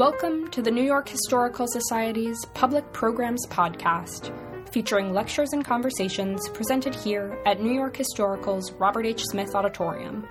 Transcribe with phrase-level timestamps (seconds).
[0.00, 4.32] Welcome to the New York Historical Society's Public Programs Podcast,
[4.72, 9.22] featuring lectures and conversations presented here at New York Historical's Robert H.
[9.24, 10.26] Smith Auditorium.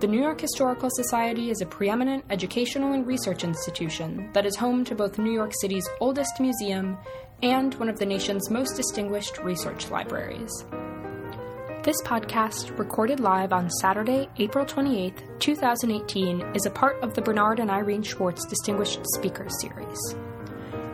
[0.00, 4.84] The New York Historical Society is a preeminent educational and research institution that is home
[4.84, 6.98] to both New York City's oldest museum
[7.42, 10.66] and one of the nation's most distinguished research libraries.
[11.84, 17.60] This podcast, recorded live on Saturday, April 28, 2018, is a part of the Bernard
[17.60, 19.98] and Irene Schwartz Distinguished Speakers Series.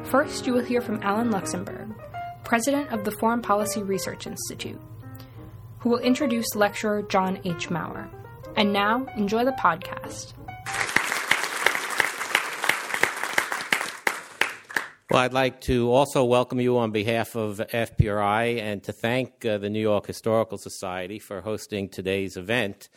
[0.02, 1.94] First, you will hear from Alan Luxenberg,
[2.42, 4.80] president of the Foreign Policy Research Institute,
[5.78, 7.70] who will introduce lecturer John H.
[7.70, 8.10] Maurer.
[8.56, 10.32] And now, enjoy the podcast.
[15.10, 19.58] Well, I'd like to also welcome you on behalf of FPRI and to thank uh,
[19.58, 22.88] the New York Historical Society for hosting today's event.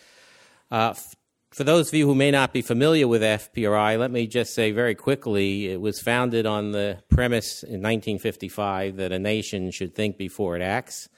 [0.70, 1.16] Uh, f-
[1.49, 4.70] for those of you who may not be familiar with FPRI, let me just say
[4.70, 10.16] very quickly it was founded on the premise in 1955 that a nation should think
[10.16, 11.09] before it acts.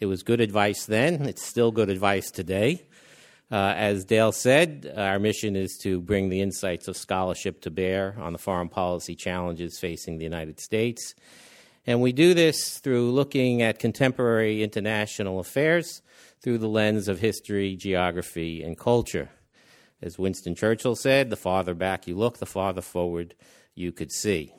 [0.00, 2.86] It was good advice then, it's still good advice today.
[3.52, 8.16] Uh, as Dale said, our mission is to bring the insights of scholarship to bear
[8.18, 11.14] on the foreign policy challenges facing the United States.
[11.86, 16.00] And we do this through looking at contemporary international affairs
[16.42, 19.28] through the lens of history, geography, and culture.
[20.00, 23.34] As Winston Churchill said, the farther back you look, the farther forward
[23.74, 24.54] you could see.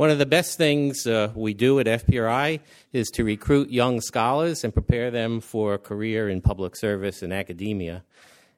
[0.00, 4.64] One of the best things uh, we do at FPRI is to recruit young scholars
[4.64, 8.02] and prepare them for a career in public service and academia.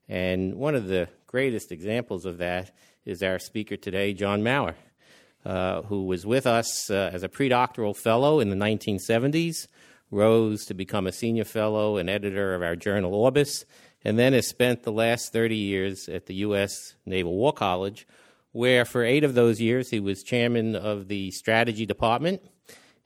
[0.09, 2.71] And one of the greatest examples of that
[3.05, 4.77] is our speaker today, John Maurer,
[5.45, 9.67] uh, who was with us uh, as a predoctoral fellow in the 1970s,
[10.13, 13.65] rose to become a senior fellow and editor of our journal Orbis,
[14.05, 16.95] and then has spent the last 30 years at the U.S.
[17.05, 18.07] Naval War College
[18.53, 22.43] where for eight of those years he was chairman of the strategy department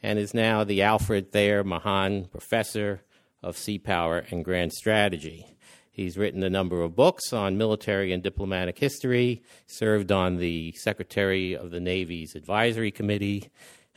[0.02, 3.02] and is now the Alfred Thayer Mahan Professor
[3.42, 5.46] of Sea Power and Grand Strategy.
[5.90, 11.56] He's written a number of books on military and diplomatic history, served on the Secretary
[11.56, 13.48] of the Navy's Advisory Committee,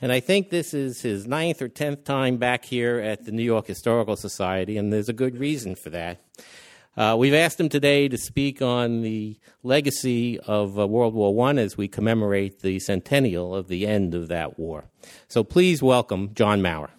[0.02, 3.42] and I think this is his ninth or tenth time back here at the New
[3.42, 6.22] York Historical Society, and there's a good reason for that.
[6.96, 11.54] Uh, we've asked him today to speak on the legacy of uh, World War I
[11.54, 14.86] as we commemorate the centennial of the end of that war.
[15.28, 16.90] So please welcome John Maurer.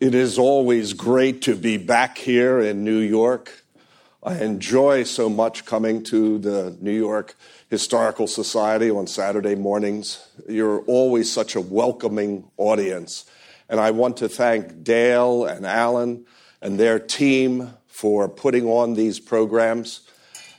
[0.00, 3.63] It is always great to be back here in New York
[4.26, 7.36] I enjoy so much coming to the New York
[7.68, 10.26] Historical Society on Saturday mornings.
[10.48, 13.26] You're always such a welcoming audience.
[13.68, 16.24] And I want to thank Dale and Alan
[16.62, 20.08] and their team for putting on these programs.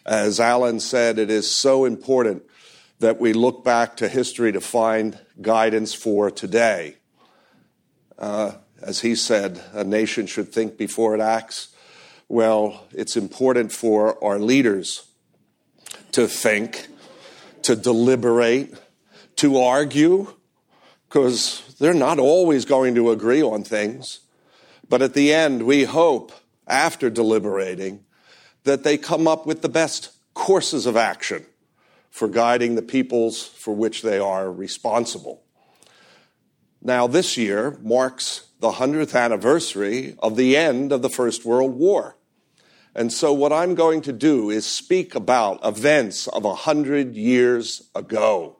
[0.05, 2.43] As Alan said, it is so important
[2.99, 6.97] that we look back to history to find guidance for today.
[8.19, 11.69] Uh, as he said, a nation should think before it acts.
[12.27, 15.07] Well, it's important for our leaders
[16.13, 16.87] to think,
[17.61, 18.73] to deliberate,
[19.37, 20.33] to argue,
[21.07, 24.21] because they're not always going to agree on things.
[24.89, 26.31] But at the end, we hope,
[26.67, 28.03] after deliberating,
[28.63, 31.45] that they come up with the best courses of action
[32.09, 35.43] for guiding the peoples for which they are responsible.
[36.81, 42.14] Now, this year marks the 100th anniversary of the end of the First World War.
[42.95, 47.89] And so, what I'm going to do is speak about events of a 100 years
[47.93, 48.55] ago.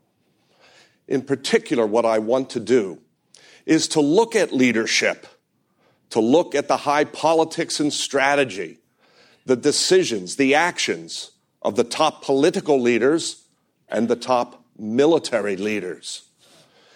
[1.08, 3.00] In particular, what I want to do
[3.66, 5.26] is to look at leadership,
[6.10, 8.80] to look at the high politics and strategy,
[9.46, 11.32] the decisions, the actions
[11.62, 13.46] of the top political leaders
[13.88, 16.24] and the top military leaders.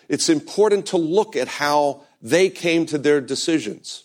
[0.10, 4.04] It's important to look at how they came to their decisions.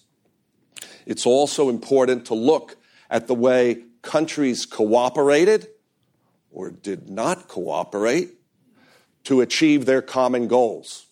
[1.04, 2.76] It's also important to look
[3.10, 5.68] at the way countries cooperated
[6.50, 8.30] or did not cooperate
[9.24, 11.06] to achieve their common goals.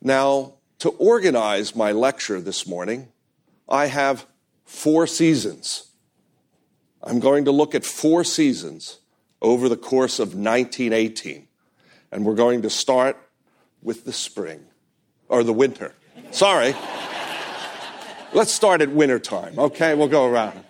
[0.00, 3.08] Now, to organize my lecture this morning,
[3.68, 4.26] I have
[4.64, 5.88] four seasons.
[7.02, 8.98] I'm going to look at four seasons
[9.40, 11.48] over the course of 1918.
[12.10, 13.16] And we're going to start
[13.82, 14.64] with the spring,
[15.28, 15.94] or the winter.
[16.30, 16.74] Sorry.
[18.32, 19.94] Let's start at winter time, okay?
[19.94, 20.62] We'll go around.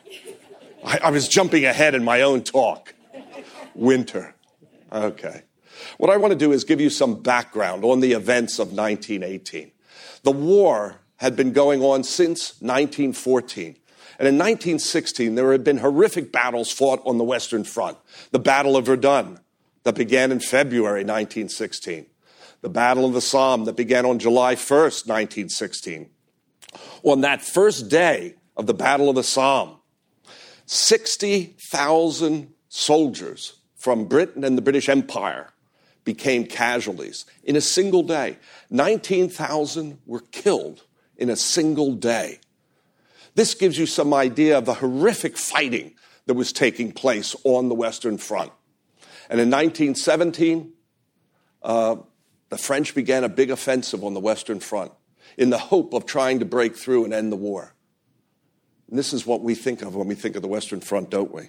[0.84, 2.94] I, I was jumping ahead in my own talk.
[3.75, 4.34] Winter.
[4.93, 5.43] Okay.
[5.99, 9.73] What I want to do is give you some background on the events of 1918.
[10.23, 13.76] The war had been going on since 1914.
[14.19, 17.99] And in 1916, there had been horrific battles fought on the Western Front.
[18.31, 19.40] The Battle of Verdun,
[19.85, 22.06] that began in February 1916.
[22.61, 26.11] The Battle of the Somme, that began on July 1st, 1916.
[27.02, 29.76] On that first day of the Battle of the Somme,
[30.67, 35.53] 60,000 soldiers from Britain and the British Empire
[36.05, 38.38] became casualties in a single day.
[38.70, 40.85] 19,000 were killed
[41.17, 42.41] in a single day.
[43.35, 45.94] This gives you some idea of the horrific fighting
[46.26, 48.53] that was taking place on the Western Front.
[49.29, 50.73] And in 1917,
[51.62, 51.97] uh,
[52.49, 54.93] the French began a big offensive on the Western Front
[55.38, 57.75] in the hope of trying to break through and end the war.
[58.93, 61.33] And this is what we think of when we think of the Western Front, don't
[61.33, 61.49] we?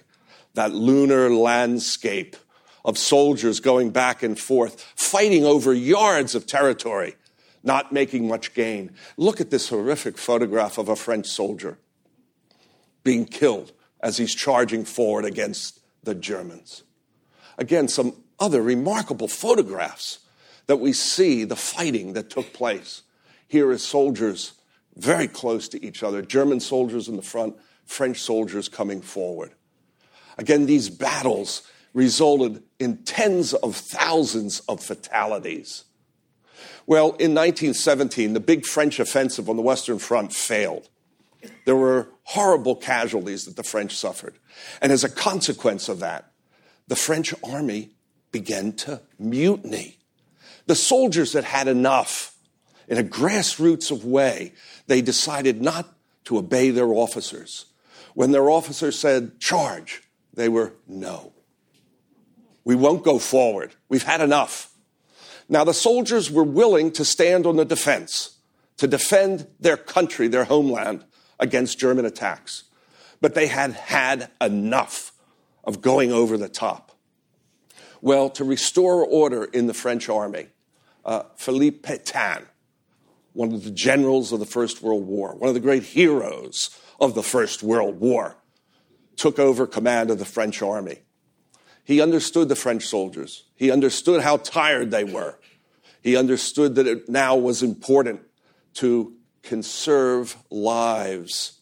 [0.54, 2.36] That lunar landscape
[2.86, 7.16] of soldiers going back and forth, fighting over yards of territory,
[7.62, 8.92] not making much gain.
[9.18, 11.76] Look at this horrific photograph of a French soldier
[13.02, 16.82] being killed as he's charging forward against the Germans.
[17.58, 20.20] Again, some other remarkable photographs
[20.64, 23.02] that we see the fighting that took place.
[23.46, 24.54] Here is soldiers
[24.96, 29.52] very close to each other German soldiers in the front, French soldiers coming forward.
[30.38, 31.62] Again, these battles
[31.92, 35.84] resulted in tens of thousands of fatalities.
[36.86, 40.88] Well, in 1917, the big French offensive on the Western Front failed.
[41.64, 44.34] There were horrible casualties that the French suffered.
[44.82, 46.30] And as a consequence of that,
[46.88, 47.90] the French army
[48.32, 49.98] began to mutiny.
[50.66, 52.36] The soldiers had had enough.
[52.86, 54.52] In a grassroots of way,
[54.86, 55.88] they decided not
[56.24, 57.66] to obey their officers.
[58.14, 60.02] When their officers said, charge,
[60.32, 61.32] they were, no.
[62.64, 63.74] We won't go forward.
[63.88, 64.72] We've had enough.
[65.48, 68.38] Now, the soldiers were willing to stand on the defense,
[68.78, 71.04] to defend their country, their homeland,
[71.38, 72.64] against German attacks.
[73.20, 75.12] But they had had enough
[75.64, 76.92] of going over the top.
[78.00, 80.48] Well, to restore order in the French army,
[81.04, 82.44] uh, Philippe Pétain,
[83.34, 87.14] one of the generals of the First World War, one of the great heroes of
[87.14, 88.36] the First World War,
[89.16, 91.00] took over command of the French army.
[91.84, 93.44] He understood the French soldiers.
[93.56, 95.38] He understood how tired they were.
[96.00, 98.22] He understood that it now was important
[98.74, 101.60] to conserve lives,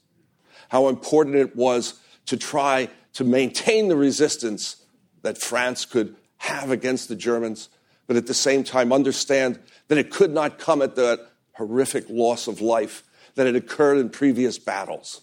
[0.68, 4.76] how important it was to try to maintain the resistance
[5.22, 7.68] that France could have against the Germans,
[8.06, 9.58] but at the same time understand
[9.88, 13.04] that it could not come at the horrific loss of life
[13.34, 15.22] that had occurred in previous battles.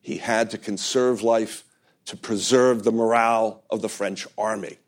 [0.00, 1.64] He had to conserve life
[2.06, 4.78] to preserve the morale of the French army.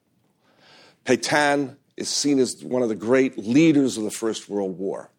[1.05, 5.11] Pétain is seen as one of the great leaders of the First World War.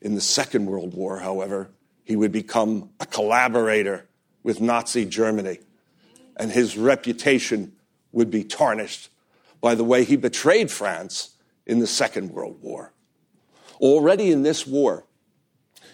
[0.00, 1.70] In the Second World War, however,
[2.04, 4.06] he would become a collaborator
[4.42, 5.58] with Nazi Germany,
[6.36, 7.72] and his reputation
[8.12, 9.08] would be tarnished
[9.60, 11.30] by the way he betrayed France
[11.66, 12.92] in the Second World War.
[13.80, 15.06] Already in this war,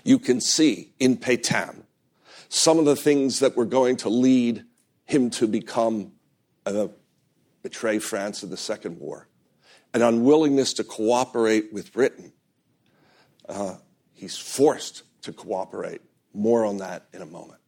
[0.04, 1.84] you can see in Pétain
[2.48, 4.64] some of the things that were going to lead
[5.04, 6.12] him to become
[6.66, 6.88] a
[7.62, 9.28] betray France in the Second War,
[9.94, 12.32] an unwillingness to cooperate with Britain.
[13.48, 13.76] Uh,
[14.20, 16.02] He's forced to cooperate.
[16.34, 17.58] More on that in a moment.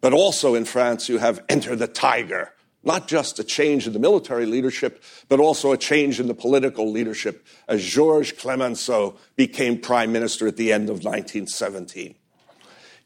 [0.00, 2.54] But also in France, you have Enter the Tiger,
[2.84, 6.90] not just a change in the military leadership, but also a change in the political
[6.90, 12.14] leadership as Georges Clemenceau became prime minister at the end of 1917.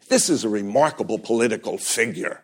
[0.09, 2.43] This is a remarkable political figure.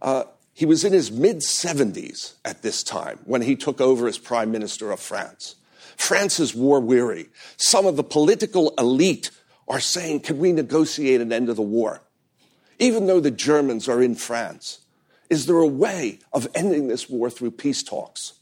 [0.00, 4.16] Uh, he was in his mid 70s at this time when he took over as
[4.16, 5.56] prime minister of France.
[5.96, 7.28] France is war weary.
[7.56, 9.30] Some of the political elite
[9.68, 12.02] are saying, can we negotiate an end of the war?
[12.78, 14.80] Even though the Germans are in France,
[15.30, 18.34] is there a way of ending this war through peace talks?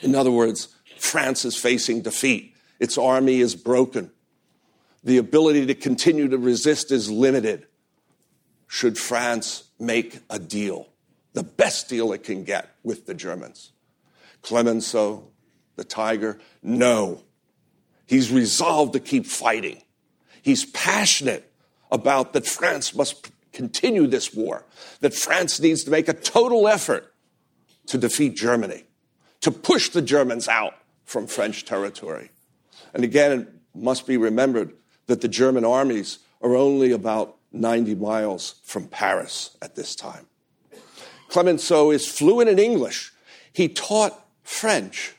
[0.00, 0.68] In other words,
[0.98, 2.54] France is facing defeat.
[2.80, 4.10] Its army is broken.
[5.04, 7.66] The ability to continue to resist is limited.
[8.68, 10.88] Should France make a deal,
[11.32, 13.72] the best deal it can get with the Germans?
[14.42, 15.28] Clemenceau
[15.76, 16.38] the tiger?
[16.62, 17.22] No.
[18.06, 19.82] He's resolved to keep fighting.
[20.42, 21.50] He's passionate
[21.90, 24.64] about that France must continue this war,
[25.00, 27.12] that France needs to make a total effort
[27.86, 28.84] to defeat Germany,
[29.40, 32.30] to push the Germans out from French territory.
[32.94, 34.72] And again, it must be remembered
[35.06, 40.26] that the German armies are only about 90 miles from Paris at this time.
[41.28, 43.12] Clemenceau is fluent in English.
[43.52, 45.14] He taught French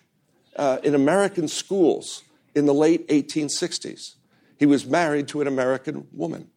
[0.56, 2.24] uh, in American schools
[2.56, 4.16] in the late 1860s.
[4.58, 6.50] He was married to an American woman.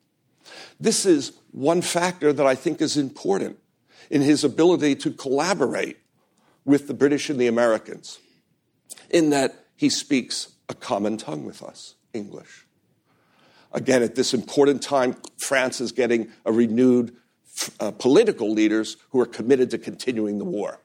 [0.78, 3.58] This is one factor that I think is important
[4.10, 5.98] in his ability to collaborate
[6.64, 8.18] with the British and the Americans,
[9.10, 12.66] in that he speaks a common tongue with us, English.
[13.72, 17.14] Again, at this important time, France is getting a renewed
[17.80, 20.80] uh, political leaders who are committed to continuing the war.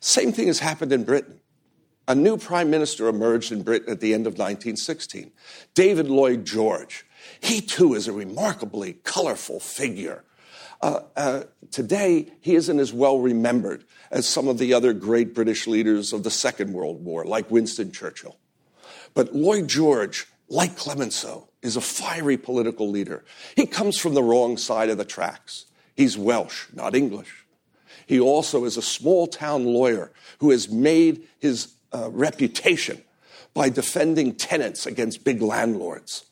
[0.00, 1.40] Same thing has happened in Britain.
[2.06, 5.32] A new prime minister emerged in Britain at the end of 1916,
[5.74, 7.06] David Lloyd George.
[7.40, 10.24] He too is a remarkably colorful figure.
[10.80, 15.66] Uh, uh, today, he isn't as well remembered as some of the other great British
[15.66, 18.36] leaders of the Second World War, like Winston Churchill.
[19.14, 23.24] But Lloyd George, like Clemenceau, is a fiery political leader.
[23.56, 25.66] He comes from the wrong side of the tracks.
[25.96, 27.44] He's Welsh, not English.
[28.06, 33.02] He also is a small town lawyer who has made his uh, reputation
[33.54, 36.26] by defending tenants against big landlords.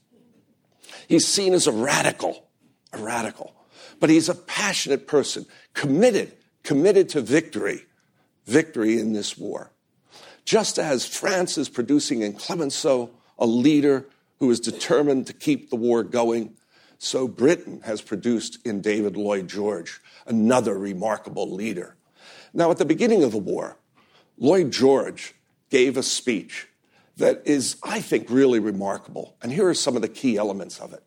[1.13, 2.49] He's seen as a radical,
[2.95, 3.55] a radical,
[4.01, 7.83] but he's a passionate person, committed, committed to victory,
[8.47, 9.73] victory in this war.
[10.47, 14.07] Just as France is producing in Clemenceau a leader
[14.39, 16.55] who is determined to keep the war going,
[16.97, 21.95] so Britain has produced in David Lloyd George another remarkable leader.
[22.55, 23.77] Now, at the beginning of the war,
[24.39, 25.35] Lloyd George
[25.69, 26.69] gave a speech
[27.17, 29.37] that is, I think, really remarkable.
[29.43, 31.03] And here are some of the key elements of it.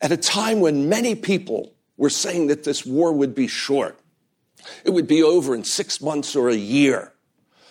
[0.00, 3.98] At a time when many people were saying that this war would be short,
[4.84, 7.12] it would be over in six months or a year,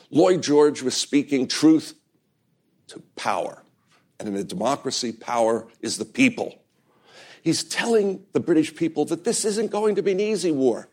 [0.10, 1.94] Lloyd George was speaking truth
[2.88, 3.64] to power.
[4.20, 6.62] And in a democracy, power is the people.
[7.42, 10.90] He's telling the British people that this isn't going to be an easy war.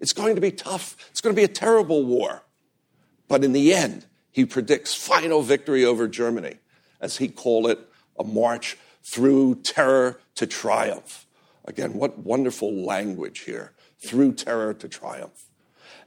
[0.00, 0.96] It's going to be tough.
[1.10, 2.42] It's going to be a terrible war.
[3.28, 4.06] But in the end,
[4.38, 6.58] he predicts final victory over Germany,
[7.00, 7.80] as he called it,
[8.16, 11.26] a march through terror to triumph.
[11.64, 15.46] Again, what wonderful language here through terror to triumph.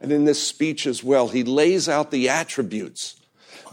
[0.00, 3.16] And in this speech as well, he lays out the attributes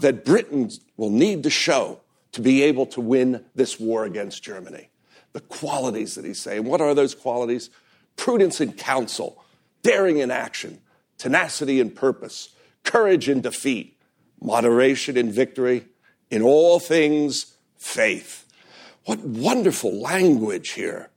[0.01, 2.01] that Britain will need to show
[2.34, 4.89] to be able to win this war against Germany
[5.32, 6.66] the qualities that he's saying.
[6.66, 7.70] What are those qualities?
[8.18, 9.42] Prudence in counsel,
[9.84, 10.82] daring in action,
[11.18, 12.50] tenacity in purpose,
[12.84, 13.96] courage in defeat,
[14.41, 15.86] moderation in victory,
[16.29, 18.46] in all things, faith.
[19.05, 21.10] What wonderful language here.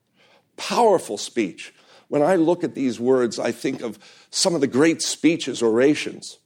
[0.56, 1.74] Powerful speech.
[2.08, 3.98] When I look at these words, I think of
[4.30, 6.38] some of the great speeches, orations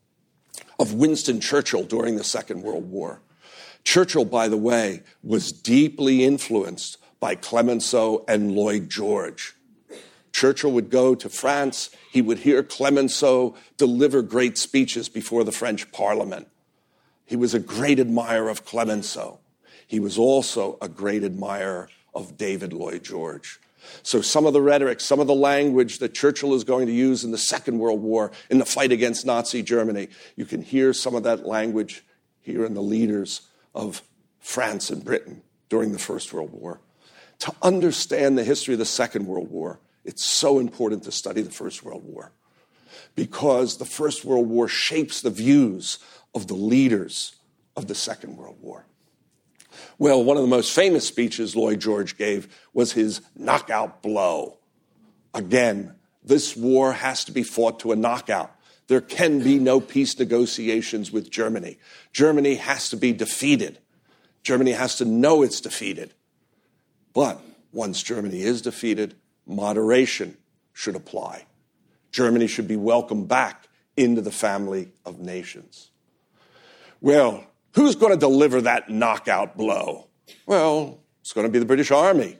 [0.78, 3.20] of Winston Churchill during the Second World War.
[3.84, 9.54] Churchill, by the way, was deeply influenced by Clemenceau and Lloyd George.
[10.32, 11.90] Churchill would go to France.
[12.12, 16.48] He would hear Clemenceau deliver great speeches before the French Parliament.
[17.26, 19.40] He was a great admirer of Clemenceau.
[19.86, 23.60] He was also a great admirer of David Lloyd George.
[24.02, 27.22] So, some of the rhetoric, some of the language that Churchill is going to use
[27.22, 31.14] in the Second World War in the fight against Nazi Germany, you can hear some
[31.14, 32.04] of that language
[32.40, 33.42] here in the leaders
[33.74, 34.02] of
[34.40, 36.80] France and Britain during the First World War
[37.40, 41.50] to understand the history of the Second World War, it's so important to study the
[41.50, 42.32] First World War
[43.14, 45.98] because the First World War shapes the views
[46.36, 47.34] of the leaders
[47.76, 48.84] of the Second World War.
[49.98, 54.58] Well, one of the most famous speeches Lloyd George gave was his knockout blow.
[55.32, 58.52] Again, this war has to be fought to a knockout.
[58.88, 61.78] There can be no peace negotiations with Germany.
[62.12, 63.78] Germany has to be defeated.
[64.42, 66.12] Germany has to know it's defeated.
[67.14, 67.40] But
[67.72, 69.14] once Germany is defeated,
[69.46, 70.36] moderation
[70.74, 71.46] should apply.
[72.12, 75.90] Germany should be welcomed back into the family of nations.
[77.06, 77.44] Well,
[77.76, 80.08] who's going to deliver that knockout blow?
[80.44, 82.36] Well, it's going to be the British Army.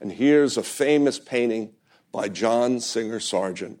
[0.00, 1.72] And here's a famous painting
[2.12, 3.80] by John Singer Sargent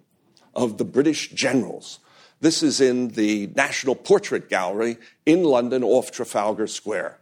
[0.52, 2.00] of the British generals.
[2.40, 7.20] This is in the National Portrait Gallery in London off Trafalgar Square.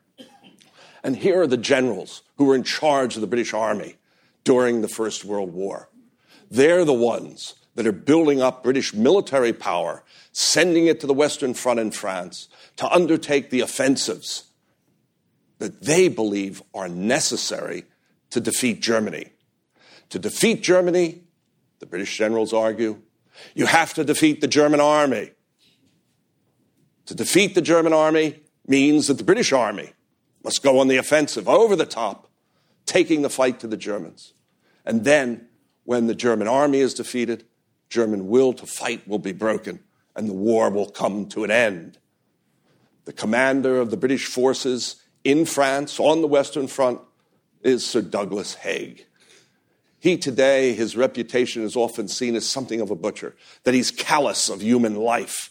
[1.02, 3.96] And here are the generals who were in charge of the British Army
[4.44, 5.90] during the First World War.
[6.50, 11.54] They're the ones that are building up British military power, sending it to the Western
[11.54, 14.44] Front in France to undertake the offensives
[15.58, 17.84] that they believe are necessary
[18.30, 19.30] to defeat Germany.
[20.10, 21.22] To defeat Germany,
[21.78, 23.00] the British generals argue,
[23.54, 25.30] you have to defeat the German army.
[27.06, 29.92] To defeat the German army means that the British army
[30.42, 32.28] must go on the offensive, over the top,
[32.86, 34.34] taking the fight to the Germans.
[34.84, 35.48] And then,
[35.84, 37.44] when the German army is defeated,
[37.90, 39.80] German will to fight will be broken
[40.16, 41.98] and the war will come to an end.
[43.04, 47.00] The commander of the British forces in France on the Western Front
[47.62, 49.06] is Sir Douglas Haig.
[49.98, 54.50] He today, his reputation is often seen as something of a butcher, that he's callous
[54.50, 55.50] of human life,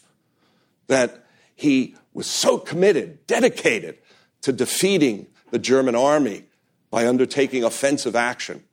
[0.87, 1.25] that
[1.55, 3.97] he was so committed, dedicated
[4.41, 6.43] to defeating the German army
[6.91, 8.63] by undertaking offensive action,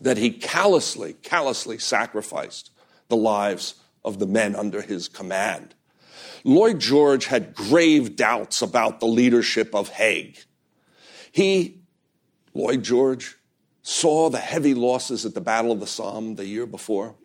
[0.00, 2.70] that he callously, callously sacrificed
[3.08, 3.74] the lives
[4.04, 5.74] of the men under his command.
[6.44, 10.38] Lloyd George had grave doubts about the leadership of Haig.
[11.32, 11.80] He,
[12.54, 13.36] Lloyd George,
[13.82, 17.16] saw the heavy losses at the Battle of the Somme the year before.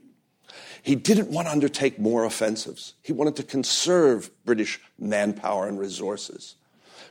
[0.82, 2.96] He didn't want to undertake more offensives.
[3.02, 6.56] He wanted to conserve British manpower and resources.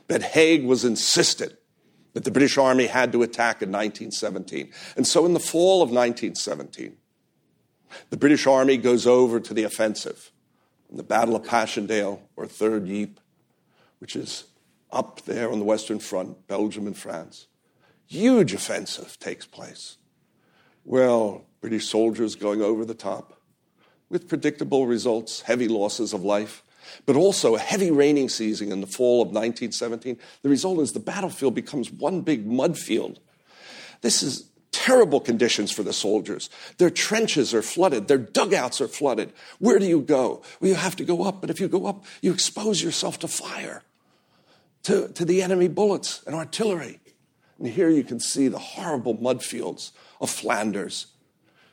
[0.07, 1.53] But Haig was insistent
[2.13, 4.71] that the British Army had to attack in 1917.
[4.95, 6.95] And so in the fall of 1917,
[8.09, 10.31] the British Army goes over to the offensive.
[10.89, 13.19] In the Battle of Passchendaele, or Third Ypres,
[13.99, 14.45] which is
[14.91, 17.47] up there on the Western Front, Belgium and France.
[18.05, 19.97] Huge offensive takes place.
[20.85, 23.39] Well, British soldiers going over the top
[24.09, 26.63] with predictable results, heavy losses of life,
[27.05, 30.17] but also a heavy raining season in the fall of 1917.
[30.41, 33.19] The result is the battlefield becomes one big mud field.
[34.01, 36.49] This is terrible conditions for the soldiers.
[36.77, 39.31] Their trenches are flooded, their dugouts are flooded.
[39.59, 40.41] Where do you go?
[40.59, 43.27] Well, you have to go up, but if you go up, you expose yourself to
[43.27, 43.83] fire,
[44.83, 46.99] to, to the enemy bullets and artillery.
[47.59, 51.07] And here you can see the horrible mud fields of Flanders.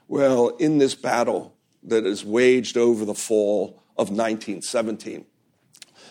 [0.06, 5.26] Well, in this battle that is waged over the fall of 1917,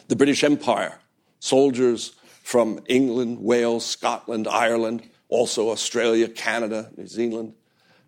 [0.09, 0.99] the British Empire,
[1.39, 7.55] soldiers from England, Wales, Scotland, Ireland, also Australia, Canada, New Zealand,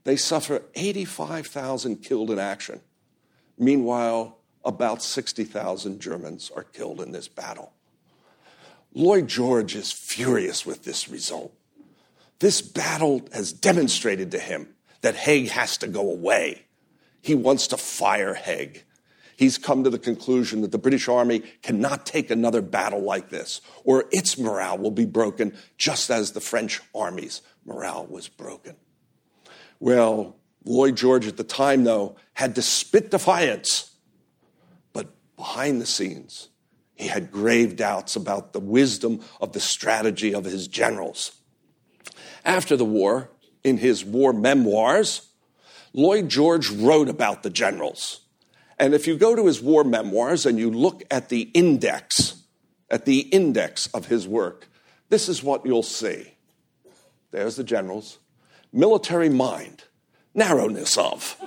[0.03, 2.81] they suffer 85,000 killed in action.
[3.57, 7.73] Meanwhile, about 60,000 Germans are killed in this battle.
[8.93, 11.53] Lloyd George is furious with this result.
[12.37, 16.67] This battle has demonstrated to him that Haig has to go away.
[17.23, 18.83] He wants to fire Haig.
[19.41, 23.59] He's come to the conclusion that the British Army cannot take another battle like this,
[23.83, 28.75] or its morale will be broken just as the French Army's morale was broken.
[29.79, 33.95] Well, Lloyd George at the time, though, had to spit defiance.
[34.93, 36.49] But behind the scenes,
[36.93, 41.31] he had grave doubts about the wisdom of the strategy of his generals.
[42.45, 43.31] After the war,
[43.63, 45.29] in his war memoirs,
[45.93, 48.19] Lloyd George wrote about the generals.
[48.81, 52.41] And if you go to his war memoirs and you look at the index,
[52.89, 54.67] at the index of his work,
[55.09, 56.33] this is what you'll see.
[57.29, 58.17] There's the generals.
[58.73, 59.83] Military mind,
[60.33, 61.39] narrowness of,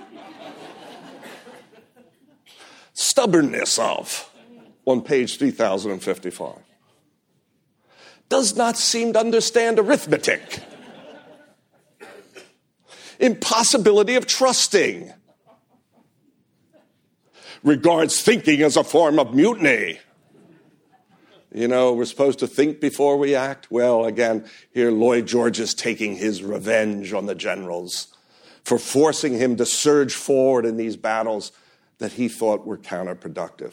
[2.92, 4.31] stubbornness of,
[4.85, 6.59] on page 3055.
[8.29, 10.61] Does not seem to understand arithmetic
[13.18, 15.12] impossibility of trusting,
[17.64, 19.98] regards thinking as a form of mutiny.
[21.53, 23.70] You know, we're supposed to think before we act.
[23.70, 28.09] Well, again, here Lloyd George is taking his revenge on the generals
[28.64, 31.53] for forcing him to surge forward in these battles
[31.98, 33.72] that he thought were counterproductive.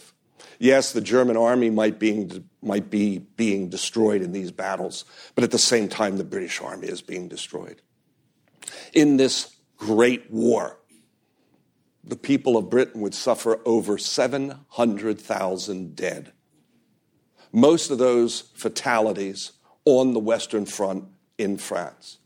[0.59, 5.51] Yes, the German army might, being, might be being destroyed in these battles, but at
[5.51, 7.81] the same time, the British army is being destroyed
[8.93, 10.77] in this great war,
[12.03, 16.31] the people of Britain would suffer over 700,000 dead.
[17.51, 19.51] Most of those fatalities
[19.85, 21.05] on the Western Front
[21.37, 22.17] in France.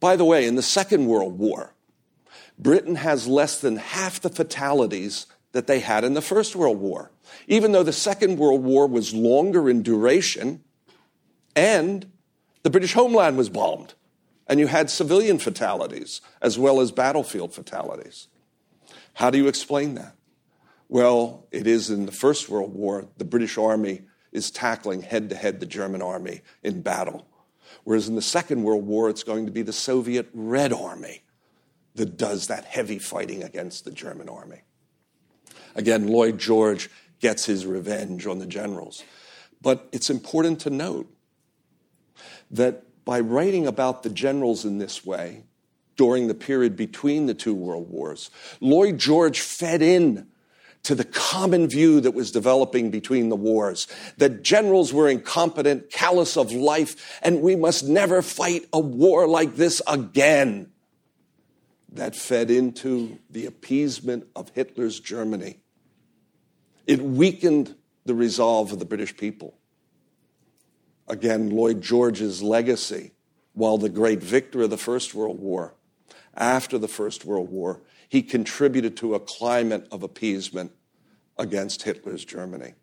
[0.00, 1.74] By the way, in the Second World War,
[2.58, 7.10] Britain has less than half the fatalities that they had in the First World War.
[7.46, 10.62] Even though the Second World War was longer in duration
[11.56, 12.10] and
[12.62, 13.94] the British homeland was bombed
[14.46, 18.28] and you had civilian fatalities as well as battlefield fatalities.
[19.14, 20.14] How do you explain that?
[20.88, 25.36] Well, it is in the First World War, the British Army is tackling head to
[25.36, 27.26] head the German Army in battle.
[27.84, 31.22] Whereas in the Second World War, it's going to be the Soviet Red Army
[31.94, 34.62] that does that heavy fighting against the German Army.
[35.74, 39.02] Again, Lloyd George gets his revenge on the generals.
[39.62, 41.12] But it's important to note
[42.50, 45.44] that by writing about the generals in this way
[45.96, 48.30] during the period between the two world wars,
[48.60, 50.28] Lloyd George fed in
[50.84, 56.36] to the common view that was developing between the wars that generals were incompetent, callous
[56.36, 60.70] of life, and we must never fight a war like this again.
[61.90, 65.58] That fed into the appeasement of Hitler's Germany.
[66.86, 69.56] It weakened the resolve of the British people.
[71.08, 73.12] Again, Lloyd George's legacy,
[73.54, 75.74] while the great victor of the First World War,
[76.36, 80.72] after the First World War, he contributed to a climate of appeasement
[81.38, 82.74] against Hitler's Germany.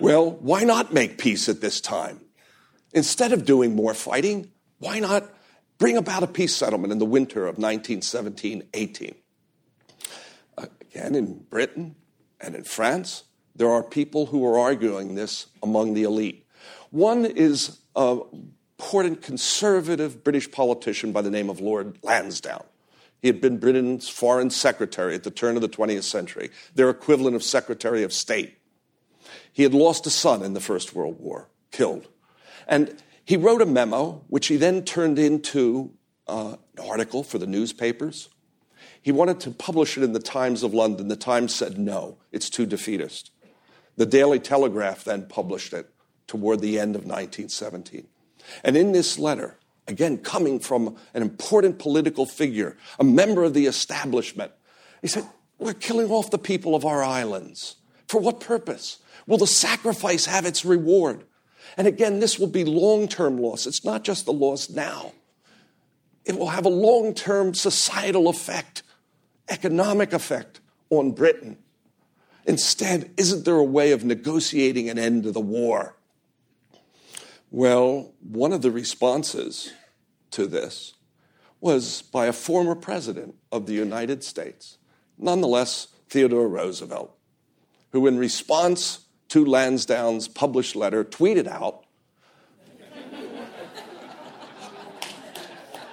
[0.00, 2.20] Well, why not make peace at this time?
[2.92, 5.28] Instead of doing more fighting, why not
[5.78, 9.14] bring about a peace settlement in the winter of 1917 18?
[10.58, 11.96] Again, in Britain
[12.40, 16.46] and in France, there are people who are arguing this among the elite.
[16.90, 22.64] One is an important conservative British politician by the name of Lord Lansdowne.
[23.20, 27.36] He had been Britain's foreign secretary at the turn of the 20th century, their equivalent
[27.36, 28.58] of Secretary of State.
[29.52, 32.08] He had lost a son in the First World War, killed.
[32.66, 35.92] And he wrote a memo, which he then turned into
[36.26, 38.30] uh, an article for the newspapers.
[39.00, 41.06] He wanted to publish it in the Times of London.
[41.06, 43.30] The Times said, no, it's too defeatist.
[43.96, 45.88] The Daily Telegraph then published it
[46.26, 48.08] toward the end of 1917.
[48.64, 53.66] And in this letter, again, coming from an important political figure, a member of the
[53.66, 54.52] establishment,
[55.00, 55.26] he said,
[55.58, 57.76] We're killing off the people of our islands.
[58.08, 58.98] For what purpose?
[59.26, 61.24] Will the sacrifice have its reward?
[61.76, 63.66] And again, this will be long term loss.
[63.66, 65.12] It's not just the loss now,
[66.24, 68.82] it will have a long term societal effect,
[69.48, 71.58] economic effect on Britain.
[72.44, 75.96] Instead, isn't there a way of negotiating an end to the war?
[77.54, 79.74] Well, one of the responses
[80.30, 80.94] to this
[81.60, 84.78] was by a former president of the United States,
[85.18, 87.14] nonetheless, Theodore Roosevelt,
[87.90, 91.84] who, in response to Lansdowne's published letter, tweeted out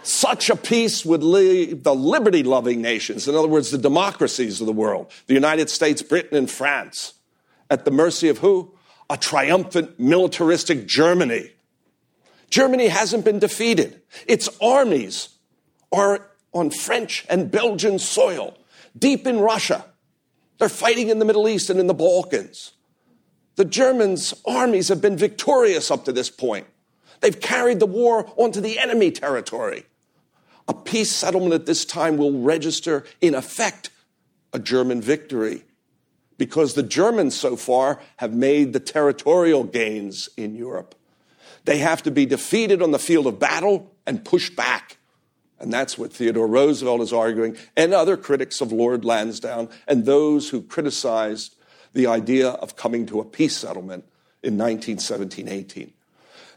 [0.02, 4.66] Such a peace would leave the liberty loving nations, in other words, the democracies of
[4.66, 7.16] the world, the United States, Britain, and France,
[7.70, 8.74] at the mercy of who?
[9.10, 11.52] A triumphant militaristic Germany.
[12.50, 14.02] Germany hasn't been defeated.
[14.28, 15.30] Its armies
[15.92, 18.58] are on French and Belgian soil,
[18.98, 19.86] deep in Russia.
[20.58, 22.74] They're fighting in the Middle East and in the Balkans.
[23.56, 26.68] The Germans' armies have been victorious up to this point.
[27.22, 29.86] They've carried the war onto the enemy territory.
[30.68, 33.90] A peace settlement at this time will register, in effect,
[34.54, 35.64] a German victory
[36.40, 40.96] because the Germans so far have made the territorial gains in Europe.
[41.66, 44.98] They have to be defeated on the field of battle and pushed back.
[45.60, 50.50] And that's what Theodore Roosevelt is arguing, and other critics of Lord Lansdowne, and those
[50.50, 51.56] who criticized
[51.92, 54.06] the idea of coming to a peace settlement
[54.42, 55.94] in 1917 18.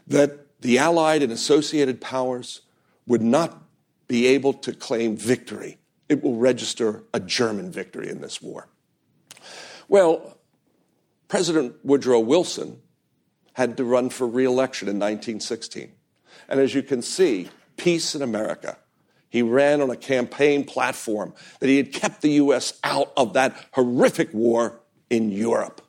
[0.07, 2.61] That the Allied and associated powers
[3.05, 3.61] would not
[4.07, 5.77] be able to claim victory.
[6.07, 8.69] It will register a German victory in this war.
[9.87, 10.37] Well,
[11.27, 12.79] President Woodrow Wilson
[13.53, 15.91] had to run for reelection in 1916.
[16.47, 18.77] And as you can see, peace in America.
[19.29, 22.79] He ran on a campaign platform that he had kept the U.S.
[22.83, 25.81] out of that horrific war in Europe.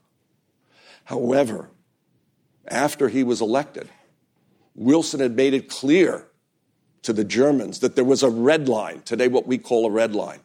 [1.05, 1.69] However,
[2.67, 3.89] after he was elected,
[4.75, 6.27] Wilson had made it clear
[7.03, 10.15] to the Germans that there was a red line, today, what we call a red
[10.15, 10.41] line.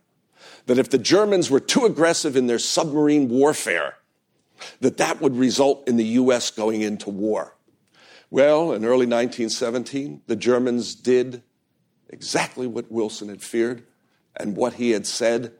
[0.70, 3.96] That if the Germans were too aggressive in their submarine warfare,
[4.82, 6.52] that that would result in the U.S.
[6.52, 7.56] going into war.
[8.30, 11.42] Well, in early 1917, the Germans did
[12.08, 13.82] exactly what Wilson had feared,
[14.36, 15.54] and what he had said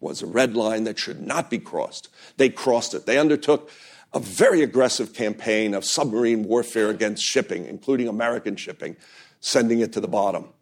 [0.00, 2.08] was a red line that should not be crossed.
[2.38, 3.04] They crossed it.
[3.04, 3.70] They undertook
[4.14, 8.96] a very aggressive campaign of submarine warfare against shipping, including American shipping,
[9.40, 10.54] sending it to the bottom.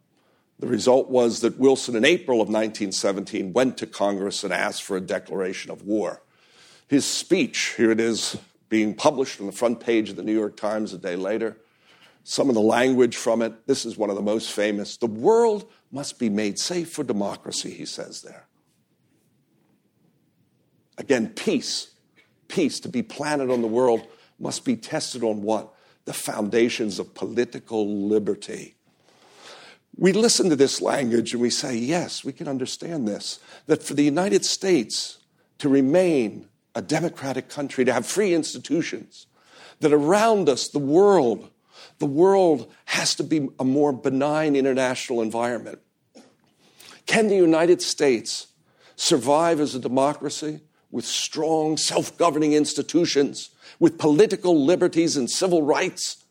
[0.61, 4.95] The result was that Wilson, in April of 1917, went to Congress and asked for
[4.95, 6.21] a declaration of war.
[6.87, 8.37] His speech, here it is
[8.69, 11.57] being published on the front page of the New York Times a day later.
[12.23, 14.97] Some of the language from it, this is one of the most famous.
[14.97, 18.45] The world must be made safe for democracy, he says there.
[20.99, 21.89] Again, peace,
[22.49, 24.05] peace to be planted on the world
[24.37, 25.73] must be tested on what?
[26.05, 28.75] The foundations of political liberty.
[29.97, 33.39] We listen to this language and we say, yes, we can understand this.
[33.67, 35.19] That for the United States
[35.59, 39.27] to remain a democratic country, to have free institutions,
[39.81, 41.49] that around us, the world,
[41.99, 45.79] the world has to be a more benign international environment.
[47.05, 48.47] Can the United States
[48.95, 53.49] survive as a democracy with strong self governing institutions,
[53.79, 56.23] with political liberties and civil rights,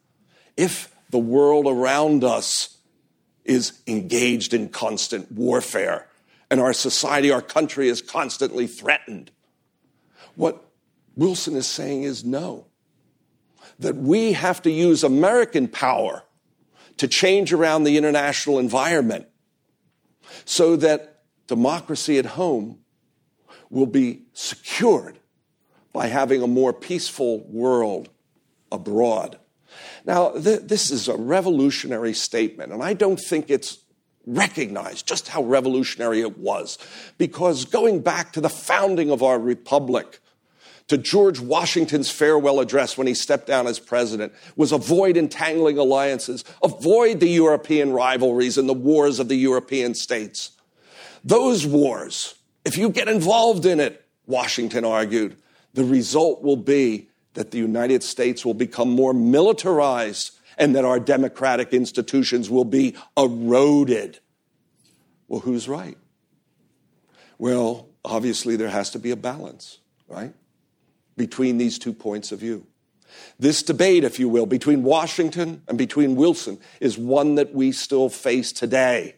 [0.56, 2.78] if the world around us
[3.50, 6.06] is engaged in constant warfare
[6.50, 9.32] and our society, our country is constantly threatened?
[10.36, 10.64] What
[11.16, 12.66] Wilson is saying is no.
[13.80, 16.22] That we have to use American power
[16.98, 19.26] to change around the international environment
[20.44, 22.78] so that democracy at home
[23.68, 25.18] will be secured
[25.92, 28.10] by having a more peaceful world
[28.70, 29.40] abroad.
[30.04, 33.78] Now, th- this is a revolutionary statement, and I don't think it's
[34.26, 36.78] recognized just how revolutionary it was.
[37.18, 40.20] Because going back to the founding of our republic,
[40.90, 46.44] to George Washington's farewell address when he stepped down as president was avoid entangling alliances,
[46.64, 50.50] avoid the European rivalries and the wars of the European states.
[51.22, 52.34] Those wars,
[52.64, 55.36] if you get involved in it, Washington argued,
[55.74, 61.00] the result will be that the United States will become more militarized and that our
[61.00, 64.18] democratic institutions will be eroded.
[65.28, 65.96] Well, who's right?
[67.38, 70.34] Well, obviously, there has to be a balance, right?
[71.16, 72.66] Between these two points of view.
[73.38, 78.08] This debate, if you will, between Washington and between Wilson is one that we still
[78.08, 79.16] face today.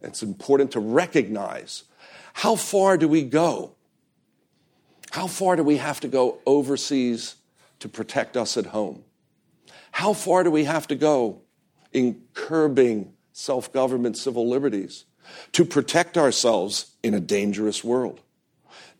[0.00, 1.84] It's important to recognize
[2.32, 3.74] how far do we go
[5.10, 7.36] how far do we have to go overseas
[7.80, 9.04] to protect us at home?
[9.92, 11.40] How far do we have to go
[11.92, 15.04] in curbing self government civil liberties
[15.52, 18.20] to protect ourselves in a dangerous world?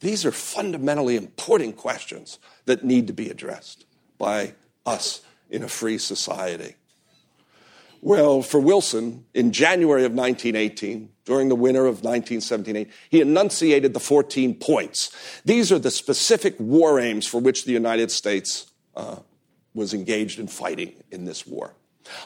[0.00, 3.84] These are fundamentally important questions that need to be addressed
[4.16, 4.54] by
[4.86, 6.74] us in a free society.
[8.00, 14.00] Well, for Wilson, in January of 1918, during the winter of 1917, he enunciated the
[14.00, 15.10] 14 points.
[15.44, 19.16] These are the specific war aims for which the United States uh,
[19.74, 21.74] was engaged in fighting in this war.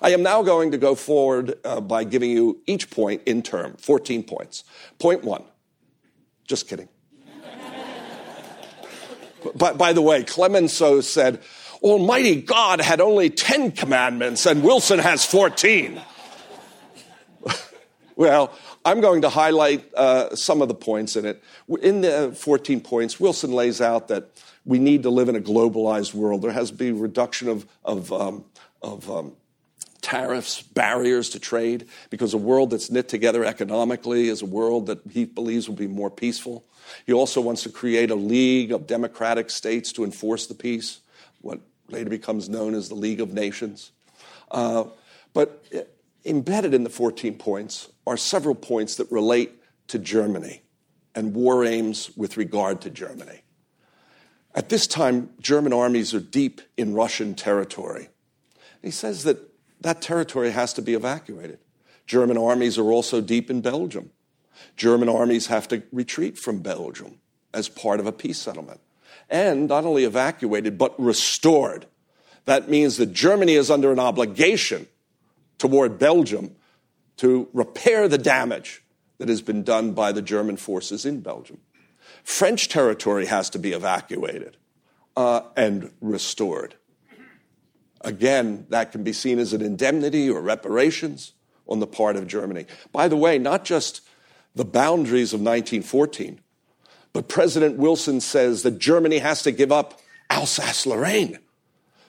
[0.01, 3.75] I am now going to go forward uh, by giving you each point in turn
[3.79, 4.65] 14 points.
[4.99, 5.43] Point one,
[6.47, 6.89] just kidding.
[9.57, 11.41] by, by the way, Clemenceau said,
[11.83, 16.01] Almighty God had only 10 commandments and Wilson has 14.
[18.17, 21.43] well, I'm going to highlight uh, some of the points in it.
[21.83, 24.29] In the 14 points, Wilson lays out that
[24.65, 26.43] we need to live in a globalized world.
[26.43, 28.45] There has to be reduction of, of, um,
[28.81, 29.33] of um,
[30.03, 35.01] tariffs, barriers to trade, because a world that's knit together economically is a world that
[35.11, 36.65] he believes will be more peaceful.
[37.07, 41.01] He also wants to create a league of democratic states to enforce the peace,
[41.41, 41.61] what
[41.93, 43.93] later becomes known as the League of Nations.
[44.51, 44.85] Uh,
[45.33, 45.65] but
[46.25, 49.53] embedded in the 14 points are several points that relate
[49.89, 50.63] to Germany
[51.15, 53.43] and war aims with regard to Germany.
[54.55, 58.09] At this time, German armies are deep in Russian territory.
[58.83, 59.39] He says that
[59.81, 61.59] that territory has to be evacuated.
[62.07, 64.11] German armies are also deep in Belgium.
[64.77, 67.19] German armies have to retreat from Belgium
[67.55, 68.81] as part of a peace settlement
[69.33, 71.87] and not only evacuated, but restored.
[72.45, 74.87] That means that Germany is under an obligation
[75.59, 76.55] toward Belgium
[77.17, 78.83] to repair the damage
[79.19, 81.59] that has been done by the German forces in Belgium.
[82.23, 84.57] French territory has to be evacuated
[85.17, 86.75] uh, and restored.
[88.03, 91.33] Again, that can be seen as an indemnity or reparations
[91.69, 92.67] on the part of Germany.
[92.91, 94.03] By the way, not just
[94.55, 96.41] the boundaries of 1914,
[97.13, 101.39] but President Wilson says that Germany has to give up Alsace Lorraine,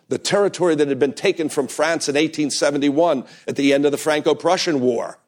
[0.08, 3.98] the territory that had been taken from France in 1871 at the end of the
[3.98, 5.20] Franco Prussian War.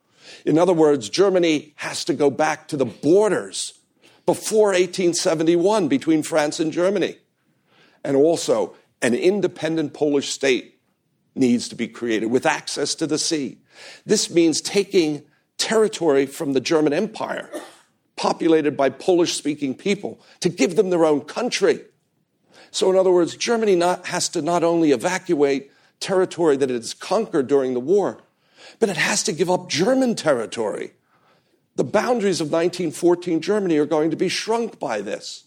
[0.45, 3.73] In other words, Germany has to go back to the borders
[4.25, 7.17] before 1871 between France and Germany.
[8.03, 10.79] And also, an independent Polish state
[11.35, 13.57] needs to be created with access to the sea.
[14.05, 15.23] This means taking
[15.57, 17.49] territory from the German Empire
[18.15, 21.81] populated by Polish speaking people, to give them their own country.
[22.71, 26.93] So, in other words, Germany not, has to not only evacuate territory that it has
[26.93, 28.21] conquered during the war,
[28.79, 30.91] but it has to give up German territory.
[31.75, 35.43] The boundaries of 1914 Germany are going to be shrunk by this.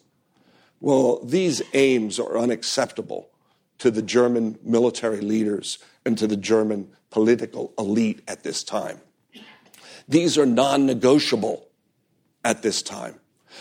[0.80, 3.30] Well, these aims are unacceptable
[3.78, 9.00] to the German military leaders and to the German political elite at this time.
[10.08, 11.67] These are non negotiable
[12.44, 13.20] at this time.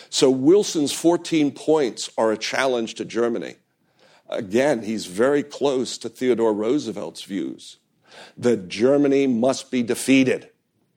[0.10, 3.56] So Wilson's 14 points are a challenge to Germany.
[4.30, 7.78] Again, he's very close to Theodore Roosevelt's views
[8.38, 10.50] that Germany must be defeated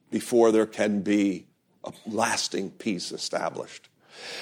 [0.09, 1.47] before there can be
[1.83, 3.89] a lasting peace established.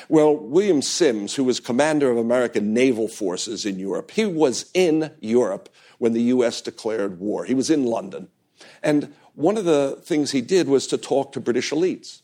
[0.09, 5.11] Well, William Sims, who was commander of American naval forces in Europe, he was in
[5.21, 6.61] Europe when the U.S.
[6.61, 7.45] declared war.
[7.45, 8.29] He was in London.
[8.83, 12.21] And one of the things he did was to talk to British elites.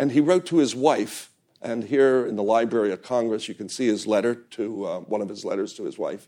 [0.00, 3.68] And he wrote to his wife, And here in the Library of Congress, you can
[3.68, 6.26] see his letter to uh, one of his letters to his wife.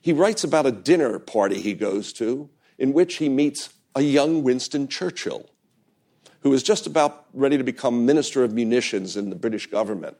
[0.00, 4.44] He writes about a dinner party he goes to in which he meets a young
[4.44, 5.50] Winston Churchill,
[6.42, 10.16] who is just about ready to become Minister of Munitions in the British government.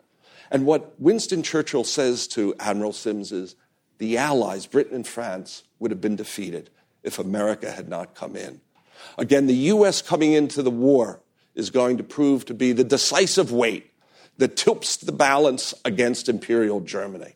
[0.50, 3.54] And what Winston Churchill says to Admiral Sims is
[3.98, 6.68] the Allies, Britain and France, would have been defeated
[7.04, 8.60] if America had not come in.
[9.16, 10.02] Again, the U.S.
[10.02, 11.22] coming into the war
[11.58, 13.92] is going to prove to be the decisive weight
[14.38, 17.34] that tilts the balance against Imperial Germany.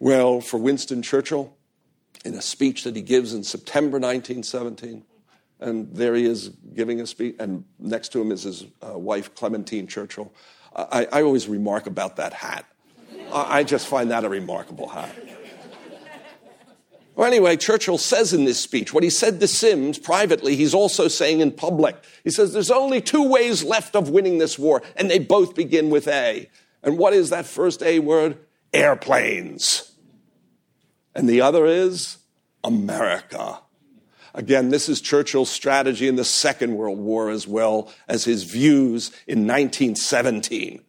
[0.00, 1.54] Well, for Winston Churchill,
[2.24, 5.04] in a speech that he gives in September 1917,
[5.60, 9.34] and there he is giving a speech, and next to him is his uh, wife,
[9.34, 10.32] Clementine Churchill.
[10.74, 12.64] I, I, always remark about that hat.
[13.32, 15.14] I, I just find that a remarkable hat.
[17.14, 21.08] Well, anyway, Churchill says in this speech what he said to Sims privately, he's also
[21.08, 21.96] saying in public.
[22.24, 25.90] He says, There's only two ways left of winning this war, and they both begin
[25.90, 26.48] with A.
[26.82, 28.38] And what is that first A word?
[28.72, 29.92] Airplanes.
[31.14, 32.18] And the other is
[32.62, 33.60] America.
[34.32, 39.08] Again, this is Churchill's strategy in the Second World War as well as his views
[39.26, 40.82] in 1917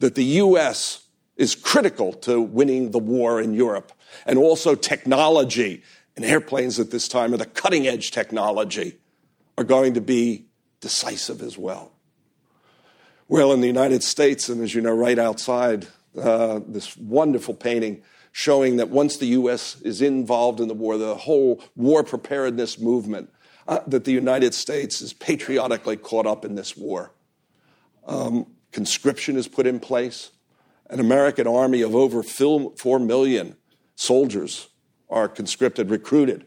[0.00, 1.06] that the U.S.
[1.36, 3.92] is critical to winning the war in Europe
[4.26, 5.82] and also technology.
[6.16, 8.98] And airplanes at this time are the cutting edge technology,
[9.58, 10.46] are going to be
[10.80, 11.92] decisive as well.
[13.26, 15.88] Well, in the United States, and as you know, right outside,
[16.20, 19.80] uh, this wonderful painting showing that once the U.S.
[19.82, 23.32] is involved in the war, the whole war preparedness movement,
[23.66, 27.12] uh, that the United States is patriotically caught up in this war.
[28.06, 30.32] Um, conscription is put in place.
[30.90, 33.56] An American army of over 4 million
[33.96, 34.68] soldiers
[35.08, 36.46] are conscripted, recruited,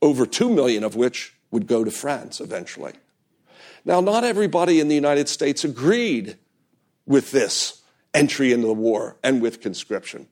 [0.00, 2.92] over 2 million of which would go to France eventually.
[3.84, 6.38] Now, not everybody in the United States agreed
[7.06, 7.82] with this
[8.14, 10.28] entry into the war and with conscription.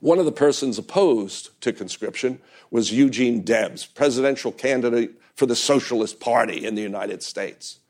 [0.00, 6.20] One of the persons opposed to conscription was Eugene Debs, presidential candidate for the Socialist
[6.20, 7.80] Party in the United States.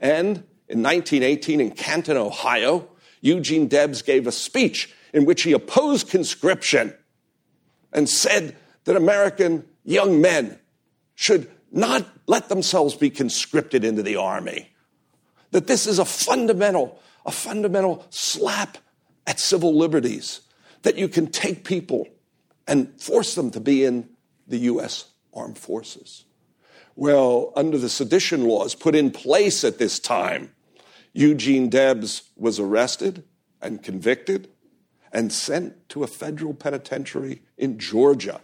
[0.00, 2.88] And in 1918 in Canton, Ohio,
[3.20, 6.94] Eugene Debs gave a speech in which he opposed conscription
[7.94, 10.58] and said that American young men
[11.14, 14.70] should not let themselves be conscripted into the army.
[15.52, 18.78] That this is a fundamental, a fundamental slap
[19.26, 20.40] at civil liberties.
[20.82, 22.06] That you can take people
[22.66, 24.08] and force them to be in
[24.46, 25.06] the U.S.
[25.32, 26.24] armed forces.
[26.96, 30.52] Well, under the sedition laws put in place at this time,
[31.12, 33.24] Eugene Debs was arrested
[33.60, 34.48] and convicted
[35.14, 38.40] and sent to a federal penitentiary in Georgia.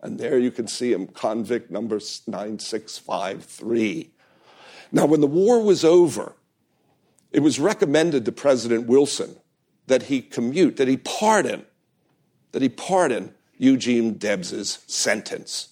[0.00, 4.10] And there you can see him, convict number 9653.
[4.92, 6.32] Now, when the war was over,
[7.30, 9.36] it was recommended to President Wilson
[9.88, 11.66] that he commute, that he pardon,
[12.52, 15.68] that he pardon Eugene Debs's sentence.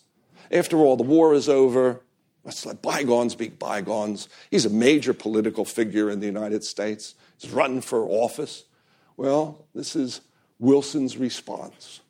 [0.51, 2.03] After all, the war is over.
[2.45, 4.29] Let's let bygones be bygones.
[4.51, 7.15] He's a major political figure in the United States.
[7.39, 8.65] He's running for office.
[9.17, 10.21] Well, this is
[10.65, 12.01] Wilson's response.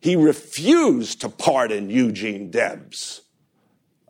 [0.00, 3.22] He refused to pardon Eugene Debs.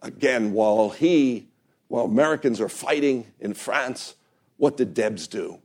[0.03, 1.49] Again, while he,
[1.87, 4.17] while Americans are fighting in France,
[4.57, 5.61] what did Debs do?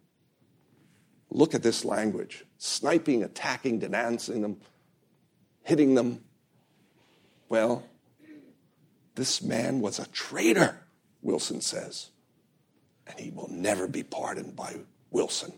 [1.32, 4.58] Look at this language sniping, attacking, denouncing them,
[5.64, 6.24] hitting them.
[7.50, 7.84] Well,
[9.16, 10.78] this man was a traitor,
[11.24, 12.12] Wilson says,
[13.08, 14.76] and he will never be pardoned by
[15.10, 15.54] Wilson.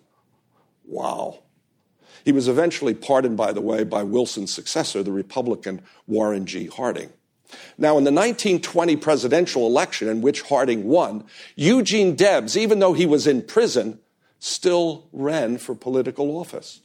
[0.86, 1.44] Wow.
[2.26, 6.68] He was eventually pardoned, by the way, by Wilson's successor, the Republican Warren G.
[6.68, 7.12] Harding.
[7.78, 13.06] Now, in the 1920 presidential election in which Harding won, Eugene Debs, even though he
[13.06, 14.00] was in prison,
[14.40, 16.82] still ran for political office.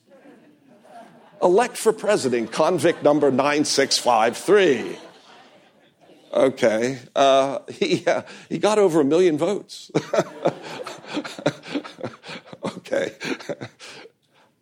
[1.43, 4.99] Elect for president, convict number 9653.
[6.33, 9.91] Okay, uh, he, uh, he got over a million votes.
[12.77, 13.13] okay.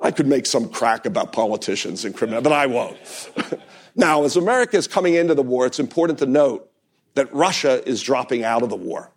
[0.01, 2.99] I could make some crack about politicians and criminals, but I won't.
[3.97, 6.71] now, as America is coming into the war, it's important to note
[7.15, 9.11] that Russia is dropping out of the war.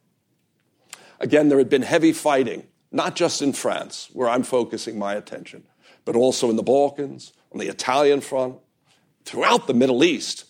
[1.20, 5.64] Again, there had been heavy fighting, not just in France, where I'm focusing my attention,
[6.06, 8.56] but also in the Balkans, on the Italian front,
[9.26, 10.46] throughout the Middle East,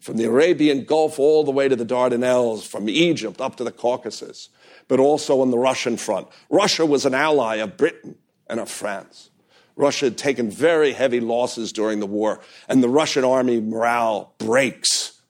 [0.00, 3.72] from the Arabian Gulf all the way to the Dardanelles, from Egypt up to the
[3.72, 4.48] Caucasus,
[4.86, 6.28] but also on the Russian front.
[6.50, 8.16] Russia was an ally of Britain
[8.48, 9.30] and of France.
[9.76, 15.22] Russia had taken very heavy losses during the war, and the Russian army morale breaks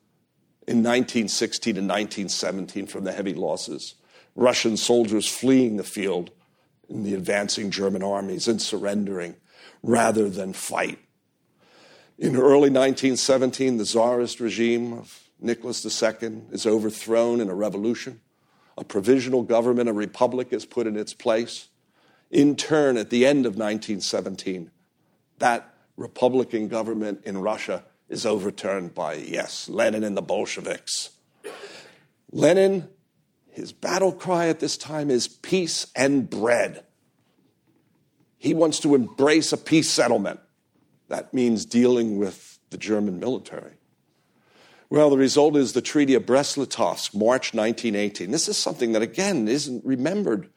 [0.66, 3.94] in 1916 and 1917 from the heavy losses.
[4.34, 6.30] Russian soldiers fleeing the field
[6.88, 9.36] in the advancing German armies and surrendering
[9.82, 10.98] rather than fight.
[12.18, 18.20] In early 1917, the Tsarist regime of Nicholas II is overthrown in a revolution.
[18.78, 21.68] A provisional government, a republic, is put in its place.
[22.32, 24.70] In turn, at the end of 1917,
[25.38, 31.10] that Republican government in Russia is overturned by, yes, Lenin and the Bolsheviks.
[32.30, 32.88] Lenin,
[33.50, 36.84] his battle cry at this time is peace and bread.
[38.38, 40.40] He wants to embrace a peace settlement.
[41.08, 43.74] That means dealing with the German military.
[44.88, 48.30] Well, the result is the Treaty of Brest-Litovsk, March 1918.
[48.30, 50.48] This is something that, again, isn't remembered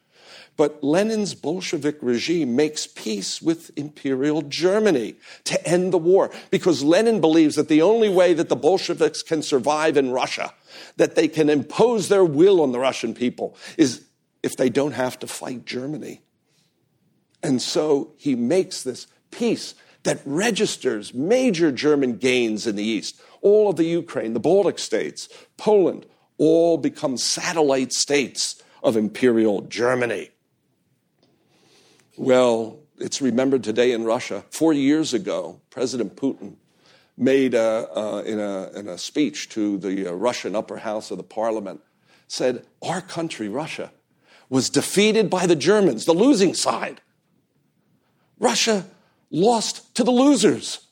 [0.58, 7.20] but Lenin's Bolshevik regime makes peace with Imperial Germany to end the war because Lenin
[7.20, 10.54] believes that the only way that the Bolsheviks can survive in Russia,
[10.98, 14.06] that they can impose their will on the Russian people, is
[14.44, 16.22] if they don't have to fight Germany.
[17.44, 23.20] And so he makes this peace that registers major German gains in the East.
[23.42, 25.28] All of the Ukraine, the Baltic states,
[25.58, 26.06] Poland,
[26.38, 30.30] all become satellite states of Imperial Germany.
[32.18, 34.46] Well, it's remembered today in Russia.
[34.50, 36.56] Four years ago, President Putin
[37.18, 41.18] made a, uh, in, a, in, a, speech to the uh, Russian upper house of
[41.18, 41.82] the parliament,
[42.28, 43.92] said, Our country, Russia,
[44.50, 47.02] was defeated by the Germans, the losing side.
[48.40, 48.86] Russia
[49.30, 50.88] lost to the losers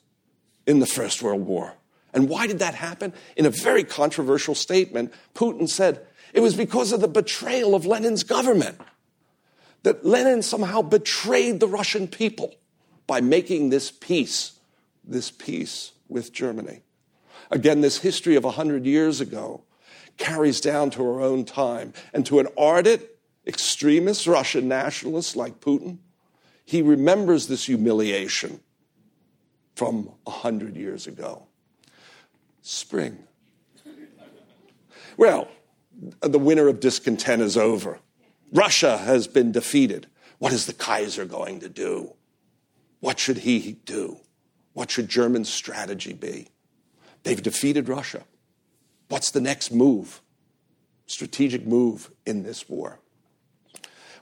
[0.66, 1.74] in the First World War.
[2.12, 3.14] And why did that happen?
[3.36, 8.24] In a very controversial statement, Putin said it was because of the betrayal of Lenin's
[8.24, 8.78] government
[9.84, 12.54] that Lenin somehow betrayed the Russian people
[13.06, 14.58] by making this peace,
[15.04, 16.82] this peace with Germany.
[17.50, 19.62] Again, this history of 100 years ago
[20.16, 21.92] carries down to our own time.
[22.12, 23.02] And to an ardent,
[23.46, 25.98] extremist Russian nationalist like Putin,
[26.64, 28.60] he remembers this humiliation
[29.74, 31.46] from 100 years ago.
[32.62, 33.18] Spring.
[35.18, 35.48] Well,
[36.22, 38.00] the winter of discontent is over.
[38.54, 40.06] Russia has been defeated.
[40.38, 42.14] What is the Kaiser going to do?
[43.00, 44.18] What should he do?
[44.72, 46.48] What should German strategy be?
[47.24, 48.24] They've defeated Russia.
[49.08, 50.22] What's the next move?
[51.06, 53.00] Strategic move in this war.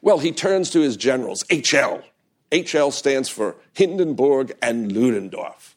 [0.01, 2.03] Well, he turns to his generals, HL.
[2.51, 5.76] HL stands for Hindenburg and Ludendorff.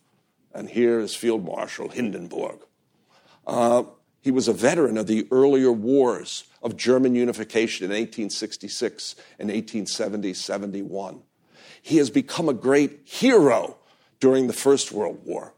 [0.53, 2.59] And here is Field Marshal Hindenburg.
[3.45, 3.83] Uh,
[4.21, 10.33] he was a veteran of the earlier wars of German unification in 1866 and 1870
[10.33, 11.21] 71.
[11.81, 13.77] He has become a great hero
[14.19, 15.53] during the First World War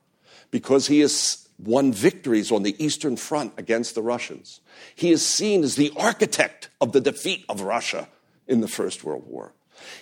[0.51, 4.59] because he has won victories on the Eastern Front against the Russians.
[4.95, 8.09] He is seen as the architect of the defeat of Russia
[8.45, 9.53] in the First World War.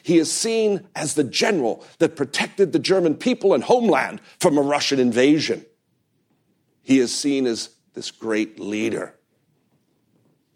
[0.01, 4.61] He is seen as the general that protected the German people and homeland from a
[4.61, 5.65] Russian invasion.
[6.81, 9.15] He is seen as this great leader.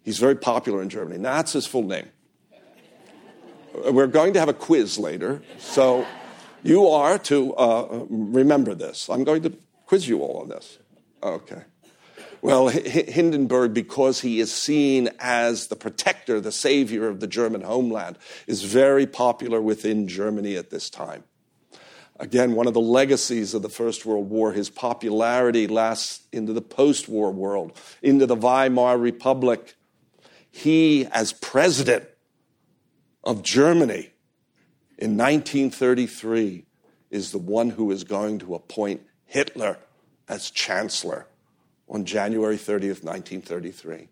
[0.09, 1.19] He's very popular in Germany.
[1.21, 2.07] That's his full name.
[3.91, 6.03] We're going to have a quiz later, so
[6.63, 9.07] you are to uh, remember this.
[9.07, 9.53] I'm going to
[9.85, 10.79] quiz you all on this.
[11.21, 11.61] Okay.
[12.41, 17.61] Well, H- Hindenburg, because he is seen as the protector, the savior of the German
[17.61, 21.23] homeland, is very popular within Germany at this time.
[22.19, 26.61] Again, one of the legacies of the First World War, his popularity lasts into the
[26.63, 29.75] post war world, into the Weimar Republic.
[30.51, 32.05] He, as president
[33.23, 34.11] of Germany
[34.97, 36.65] in 1933,
[37.09, 39.77] is the one who is going to appoint Hitler
[40.27, 41.27] as chancellor
[41.87, 44.09] on January 30th, 1933.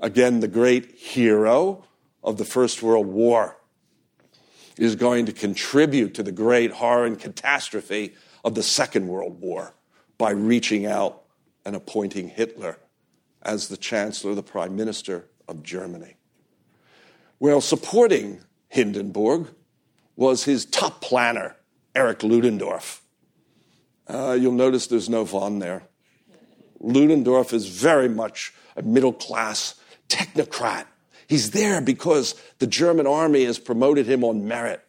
[0.00, 1.84] Again, the great hero
[2.22, 3.56] of the First World War
[4.76, 9.74] is going to contribute to the great horror and catastrophe of the Second World War
[10.16, 11.24] by reaching out
[11.64, 12.78] and appointing Hitler
[13.42, 16.16] as the Chancellor, the Prime Minister of Germany.
[17.40, 19.48] Well, supporting Hindenburg
[20.16, 21.56] was his top planner,
[21.94, 23.02] Erich Ludendorff.
[24.06, 25.82] Uh, you'll notice there's no von there.
[26.80, 29.74] Ludendorff is very much a middle class
[30.08, 30.86] technocrat
[31.28, 34.82] He's there because the German army has promoted him on merit.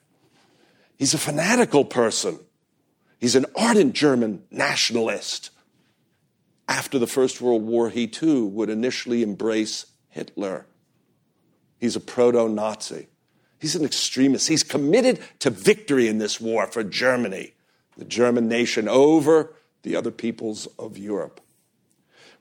[0.97, 2.39] He's a fanatical person.
[3.19, 5.51] He's an ardent German nationalist.
[6.69, 9.85] After the First World War, he too would initially embrace
[10.19, 10.65] Hitler.
[11.79, 13.07] He's a proto Nazi.
[13.57, 14.49] He's an extremist.
[14.49, 17.53] He's committed to victory in this war for Germany,
[17.97, 19.53] the German nation over
[19.83, 21.39] the other peoples of Europe.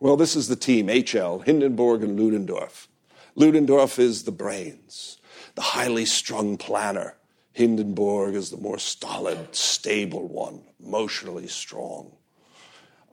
[0.00, 2.88] Well, this is the team HL, Hindenburg and Ludendorff.
[3.36, 5.18] Ludendorff is the brains.
[5.54, 7.16] the highly strung planner.
[7.52, 12.16] Hindenburg is the more stolid, stable one, emotionally strong.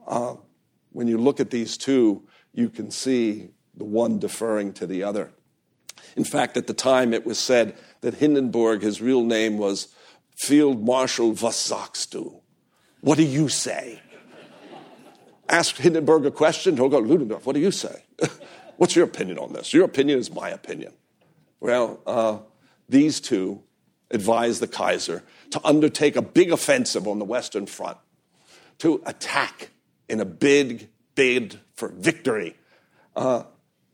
[0.06, 0.36] Uh,
[0.90, 5.32] when you look at these two, you can see the one deferring to the other.
[6.16, 9.88] In fact, at the time it was said that Hindenburg, his real name was
[10.36, 12.40] Field Marshal Was sagst du?
[13.00, 14.00] What do you say?
[15.48, 18.04] Ask Hindenburg a question, he'll go, Ludendorff, what do you say?
[18.76, 19.72] What's your opinion on this?
[19.72, 20.92] Your opinion is my opinion.
[21.60, 22.38] Well, uh,
[22.88, 23.62] these two
[24.10, 27.98] advised the Kaiser to undertake a big offensive on the Western Front,
[28.78, 29.70] to attack
[30.08, 32.56] in a big bid for victory.
[33.14, 33.44] Uh,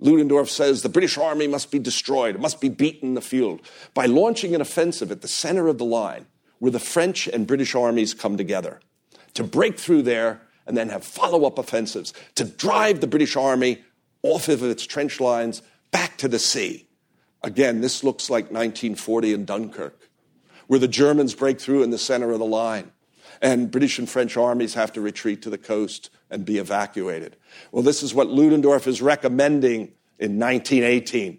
[0.02, 3.60] Ludendorff says the British army must be destroyed, it must be beaten in the field
[3.94, 6.26] by launching an offensive at the center of the line
[6.58, 8.80] where the French and British armies come together
[9.34, 13.82] to break through there and then have follow up offensives to drive the British army
[14.22, 16.88] off of its trench lines back to the sea.
[17.44, 20.08] Again, this looks like 1940 in Dunkirk,
[20.66, 22.90] where the Germans break through in the center of the line,
[23.40, 27.36] and British and French armies have to retreat to the coast and be evacuated.
[27.70, 31.38] Well, this is what Ludendorff is recommending in 1918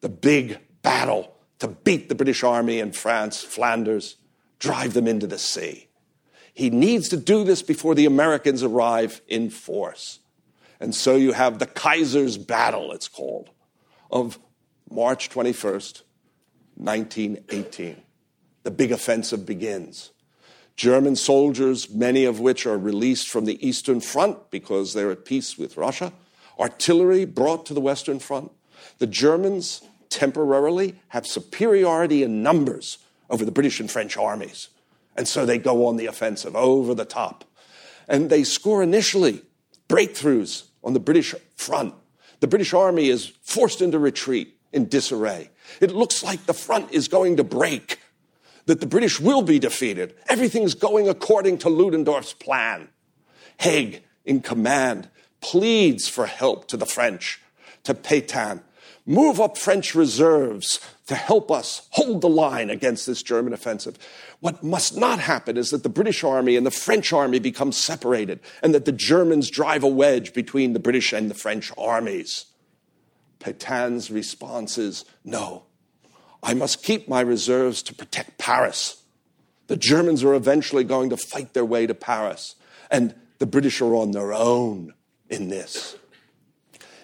[0.00, 4.16] the big battle to beat the British army in France, Flanders,
[4.58, 5.88] drive them into the sea.
[6.54, 10.20] He needs to do this before the Americans arrive in force.
[10.78, 13.50] And so you have the Kaiser's Battle, it's called,
[14.10, 14.38] of
[14.90, 16.02] March 21st,
[16.76, 18.02] 1918.
[18.62, 20.12] The big offensive begins.
[20.76, 25.58] German soldiers, many of which are released from the Eastern Front because they're at peace
[25.58, 26.12] with Russia,
[26.58, 28.50] artillery brought to the Western Front.
[28.98, 32.98] The Germans temporarily have superiority in numbers
[33.28, 34.68] over the British and French armies.
[35.16, 37.44] And so they go on the offensive over the top.
[38.08, 39.42] And they score initially
[39.88, 41.94] breakthroughs on the British front.
[42.40, 45.50] The British army is forced into retreat in disarray.
[45.80, 47.98] It looks like the front is going to break,
[48.70, 50.14] that the British will be defeated.
[50.28, 52.88] Everything's going according to Ludendorff's plan.
[53.56, 55.08] Haig, in command,
[55.40, 57.42] pleads for help to the French,
[57.82, 58.62] to Pétain.
[59.04, 63.98] Move up French reserves to help us hold the line against this German offensive.
[64.38, 68.38] What must not happen is that the British army and the French army become separated
[68.62, 72.46] and that the Germans drive a wedge between the British and the French armies.
[73.40, 75.64] Petain's response is no,
[76.42, 79.02] I must keep my reserves to protect Paris.
[79.66, 82.56] The Germans are eventually going to fight their way to Paris,
[82.90, 84.94] and the British are on their own
[85.28, 85.96] in this.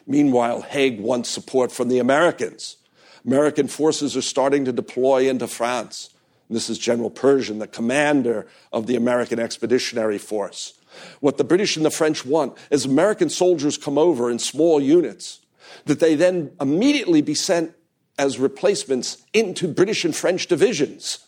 [0.07, 2.77] Meanwhile, Haig wants support from the Americans.
[3.25, 6.11] American forces are starting to deploy into France.
[6.49, 10.75] This is General Pershing, the commander of the American Expeditionary Force.
[11.21, 15.41] What the British and the French want is American soldiers come over in small units,
[15.85, 17.75] that they then immediately be sent
[18.19, 21.27] as replacements into British and French divisions.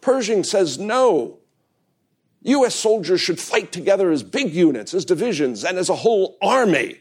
[0.00, 1.38] Pershing says no.
[2.42, 2.74] U.S.
[2.74, 7.00] soldiers should fight together as big units, as divisions, and as a whole army.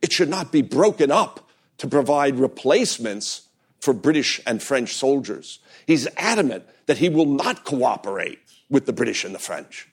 [0.00, 3.48] It should not be broken up to provide replacements
[3.80, 5.58] for British and French soldiers.
[5.86, 8.38] He's adamant that he will not cooperate
[8.70, 9.88] with the British and the French.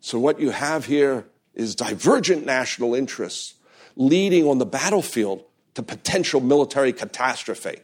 [0.00, 3.54] So, what you have here is divergent national interests
[3.94, 5.44] leading on the battlefield
[5.74, 7.78] to potential military catastrophe.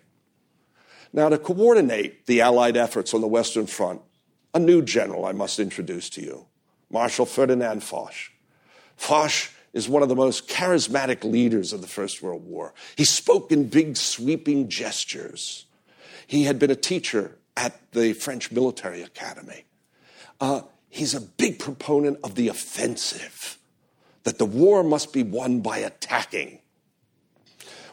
[1.12, 4.02] Now, to coordinate the Allied efforts on the Western Front,
[4.54, 6.46] a new general I must introduce to you
[6.90, 8.14] Marshal Ferdinand Foch.
[8.96, 12.74] Foch is one of the most charismatic leaders of the First World War.
[12.96, 15.66] He spoke in big, sweeping gestures.
[16.26, 19.64] He had been a teacher at the French Military Academy.
[20.40, 23.58] Uh, he's a big proponent of the offensive,
[24.24, 26.60] that the war must be won by attacking.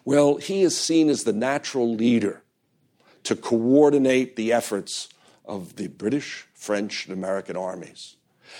[0.05, 2.43] Well, he is seen as the natural leader
[3.23, 5.09] to coordinate the efforts
[5.43, 8.15] of the British, French, and American armies.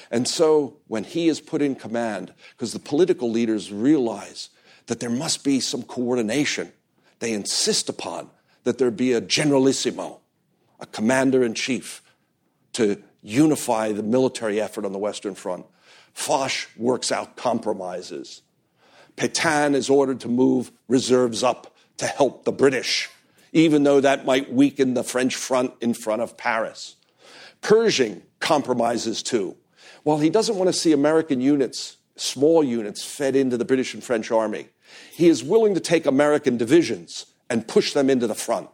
[0.10, 4.50] And so when he is put in command, because the political leaders realize
[4.88, 6.72] that there must be some coordination,
[7.20, 8.30] they insist upon
[8.64, 10.20] that there be a generalissimo,
[10.80, 12.02] a commander in chief,
[12.74, 15.66] to unify the military effort on the Western Front.
[16.14, 18.42] Foch works out compromises.
[19.18, 23.10] Pétain is ordered to move reserves up to help the British,
[23.54, 26.96] even though that might weaken the French front in front of Paris.
[27.62, 29.56] Pershing compromises too.
[30.04, 34.04] While he doesn't want to see American units, small units, fed into the British and
[34.04, 34.70] French army,
[35.12, 38.70] he is willing to take American divisions and push them into the front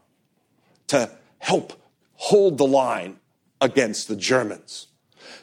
[0.88, 1.74] to help
[2.16, 3.18] hold the line
[3.62, 4.88] against the Germans.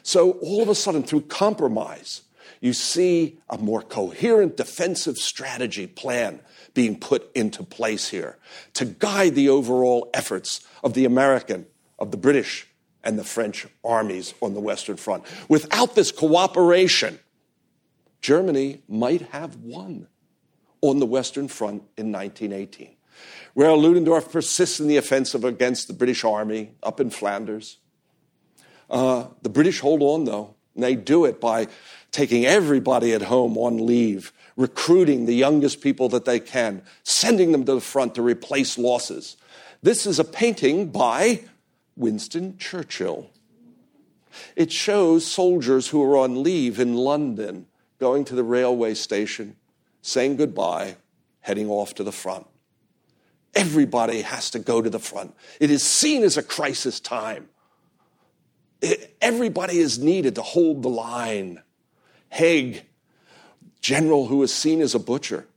[0.03, 2.21] So all of a sudden, through compromise,
[2.59, 6.41] you see a more coherent defensive strategy plan
[6.73, 8.37] being put into place here
[8.73, 11.65] to guide the overall efforts of the American,
[11.97, 12.67] of the British,
[13.03, 15.23] and the French armies on the Western Front.
[15.47, 17.19] Without this cooperation,
[18.21, 20.07] Germany might have won
[20.81, 22.95] on the Western Front in 1918.
[23.53, 27.77] Where Ludendorff persists in the offensive against the British Army up in Flanders.
[28.89, 31.67] Uh, the British hold on, though, and they do it by
[32.11, 37.65] taking everybody at home on leave, recruiting the youngest people that they can, sending them
[37.65, 39.37] to the front to replace losses.
[39.81, 41.41] This is a painting by
[41.95, 43.29] Winston Churchill.
[44.55, 47.67] It shows soldiers who are on leave in London
[47.99, 49.55] going to the railway station,
[50.01, 50.95] saying goodbye,
[51.41, 52.47] heading off to the front.
[53.55, 55.35] Everybody has to go to the front.
[55.59, 57.49] It is seen as a crisis time.
[58.81, 61.61] It, everybody is needed to hold the line.
[62.29, 62.83] Haig,
[63.81, 65.47] general who is seen as a butcher,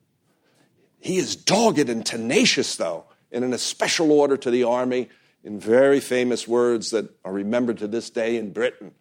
[0.99, 5.09] he is dogged and tenacious, though, and in a special order to the army,
[5.45, 8.93] in very famous words that are remembered to this day in Britain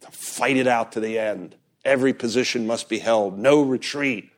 [0.00, 1.56] to fight it out to the end.
[1.84, 4.30] Every position must be held, no retreat.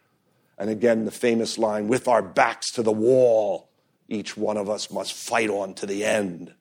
[0.57, 3.68] And again, the famous line with our backs to the wall,
[4.09, 6.55] each one of us must fight on to the end.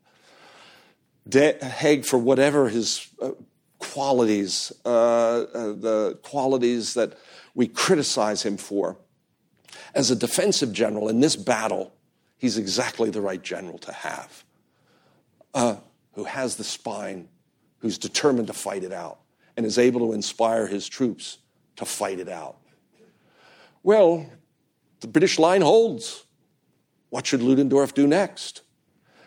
[1.28, 3.32] De- Haig, for whatever his uh,
[4.00, 7.18] qualities, uh, uh, the qualities that
[7.54, 8.96] we criticize him for,
[9.94, 11.92] as a defensive general in this battle,
[12.38, 14.46] he's exactly the right general to have
[15.54, 15.76] uh,
[16.14, 17.28] who has the spine,
[17.80, 19.20] who's determined to fight it out,
[19.58, 21.40] and is able to inspire his troops
[21.76, 22.56] to fight it out.
[23.84, 24.32] Well,
[25.02, 26.24] the British line holds.
[27.10, 28.62] What should Ludendorff do next?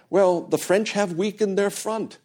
[0.09, 2.17] Well, the French have weakened their front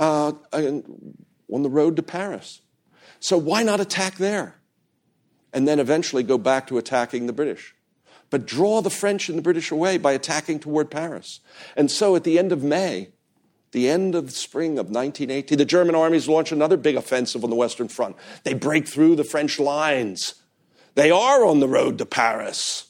[0.00, 2.60] uh, on the road to Paris.
[3.20, 4.56] So why not attack there?
[5.52, 7.74] And then eventually go back to attacking the British
[8.30, 11.40] but draw the French and the British away by attacking toward Paris.
[11.76, 13.08] And so at the end of May,
[13.72, 17.50] the end of the spring of 1918, the German armies launch another big offensive on
[17.50, 18.16] the Western Front.
[18.44, 20.34] They break through the French lines.
[20.94, 22.86] They are on the road to Paris.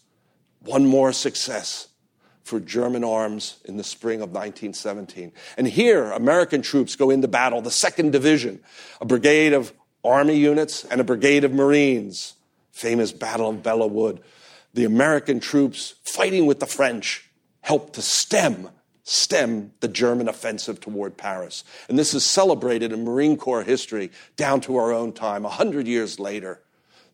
[0.61, 1.89] One more success
[2.51, 5.33] for German arms in the spring of 1917.
[5.57, 8.61] And here, American troops go into battle, the 2nd Division,
[9.01, 9.73] a brigade of
[10.05, 12.35] army units and a brigade of Marines.
[12.73, 14.21] Famous Battle of Belleau Wood
[14.73, 17.29] the American troops fighting with the French
[17.61, 18.71] helped to stem
[19.03, 21.65] stem the German offensive toward Paris.
[21.89, 26.21] And this is celebrated in Marine Corps history down to our own time, 100 years
[26.21, 26.61] later.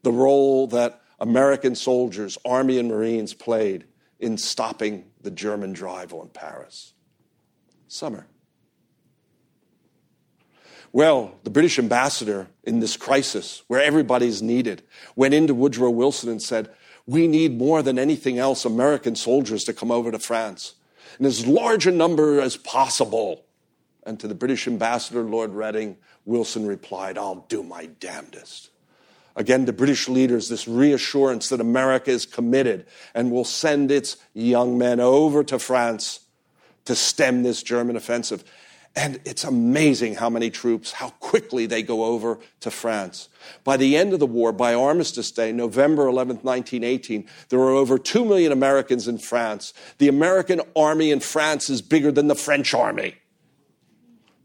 [0.02, 3.86] The role that American soldiers, Army and Marines played
[4.18, 6.94] in stopping the German drive on Paris.
[7.88, 8.26] Summer.
[10.92, 14.82] Well, the British ambassador in this crisis, where everybody's needed,
[15.14, 16.70] went into Woodrow Wilson and said,
[17.06, 20.74] we need more than anything else American soldiers to come over to France
[21.18, 23.44] in as large a number as possible.
[24.04, 28.70] And to the British ambassador, Lord Reading, Wilson replied, I'll do my damnedest.
[29.36, 34.78] Again, to British leaders, this reassurance that America is committed and will send its young
[34.78, 36.20] men over to France
[36.86, 38.42] to stem this German offensive.
[38.98, 43.28] And it's amazing how many troops, how quickly they go over to France.
[43.62, 47.98] By the end of the war, by Armistice Day, November 11, 1918, there were over
[47.98, 49.74] 2 million Americans in France.
[49.98, 53.16] The American army in France is bigger than the French army.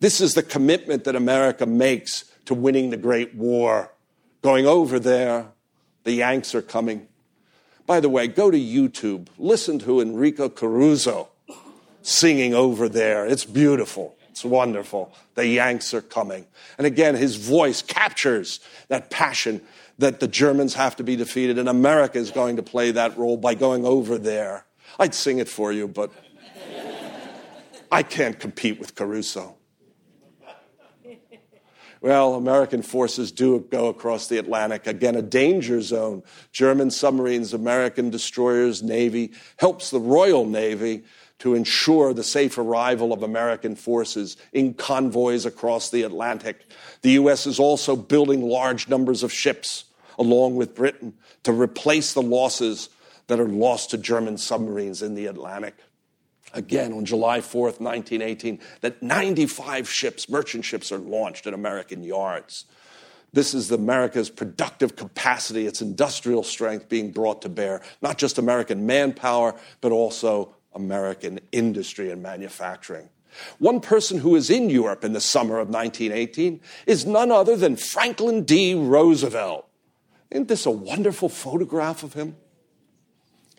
[0.01, 3.93] This is the commitment that America makes to winning the Great War.
[4.41, 5.47] Going over there,
[6.03, 7.07] the Yanks are coming.
[7.85, 11.29] By the way, go to YouTube, listen to Enrico Caruso
[12.01, 13.25] singing over there.
[13.25, 14.15] It's beautiful.
[14.29, 15.13] It's wonderful.
[15.35, 16.47] The Yanks are coming.
[16.77, 19.61] And again, his voice captures that passion
[19.97, 23.37] that the Germans have to be defeated, and America is going to play that role
[23.37, 24.65] by going over there.
[24.97, 26.11] I'd sing it for you, but
[27.91, 29.57] I can't compete with Caruso.
[32.02, 34.88] Well, American forces do go across the Atlantic.
[34.88, 36.24] Again, a danger zone.
[36.52, 41.04] German submarines, American destroyers, Navy helps the Royal Navy
[41.39, 46.66] to ensure the safe arrival of American forces in convoys across the Atlantic.
[47.04, 47.45] The U.S.
[47.45, 49.86] is also building large numbers of ships
[50.18, 52.89] along with Britain to replace the losses
[53.28, 55.76] that are lost to German submarines in the Atlantic.
[56.54, 62.66] Again, on July 4th, 1918, that 95 ships, merchant ships, are launched at American yards.
[63.34, 68.86] This is America's productive capacity, its industrial strength being brought to bear, not just American
[68.86, 73.10] manpower, but also American industry and manufacturing.
[73.60, 77.78] One person who was in Europe in the summer of 1918 is none other than
[77.78, 78.74] Franklin D.
[78.74, 79.68] Roosevelt.
[80.30, 82.36] Isn't this a wonderful photograph of him?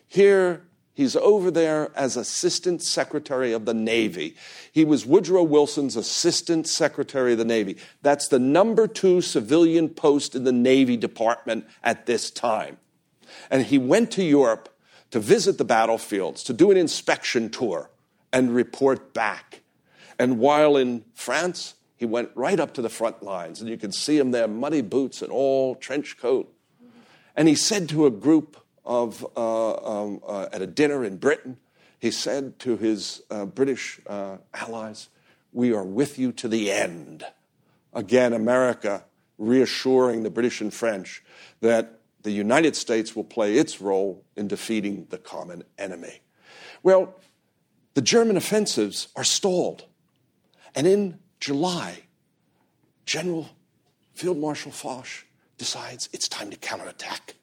[0.07, 4.35] Here, he's over there as Assistant Secretary of the Navy.
[4.71, 7.77] He was Woodrow Wilson's Assistant Secretary of the Navy.
[8.01, 12.77] That's the number two civilian post in the Navy Department at this time.
[13.49, 14.69] And he went to Europe
[15.11, 17.89] to visit the battlefields, to do an inspection tour,
[18.31, 19.61] and report back.
[20.17, 23.91] And while in France, he went right up to the front lines, and you can
[23.91, 26.51] see him there, muddy boots and all trench coat.
[27.35, 31.57] And he said to a group of, uh, um, uh, at a dinner in Britain,
[31.99, 35.09] he said to his uh, British uh, allies,
[35.51, 37.23] We are with you to the end.
[37.93, 39.05] Again, America
[39.37, 41.23] reassuring the British and French
[41.61, 46.21] that the United States will play its role in defeating the common enemy.
[46.81, 47.15] Well,
[47.93, 49.85] the German offensives are stalled.
[50.75, 52.03] And in July,
[53.05, 53.49] General
[54.13, 55.25] Field Marshal Foch
[55.57, 57.35] decides it's time to counterattack.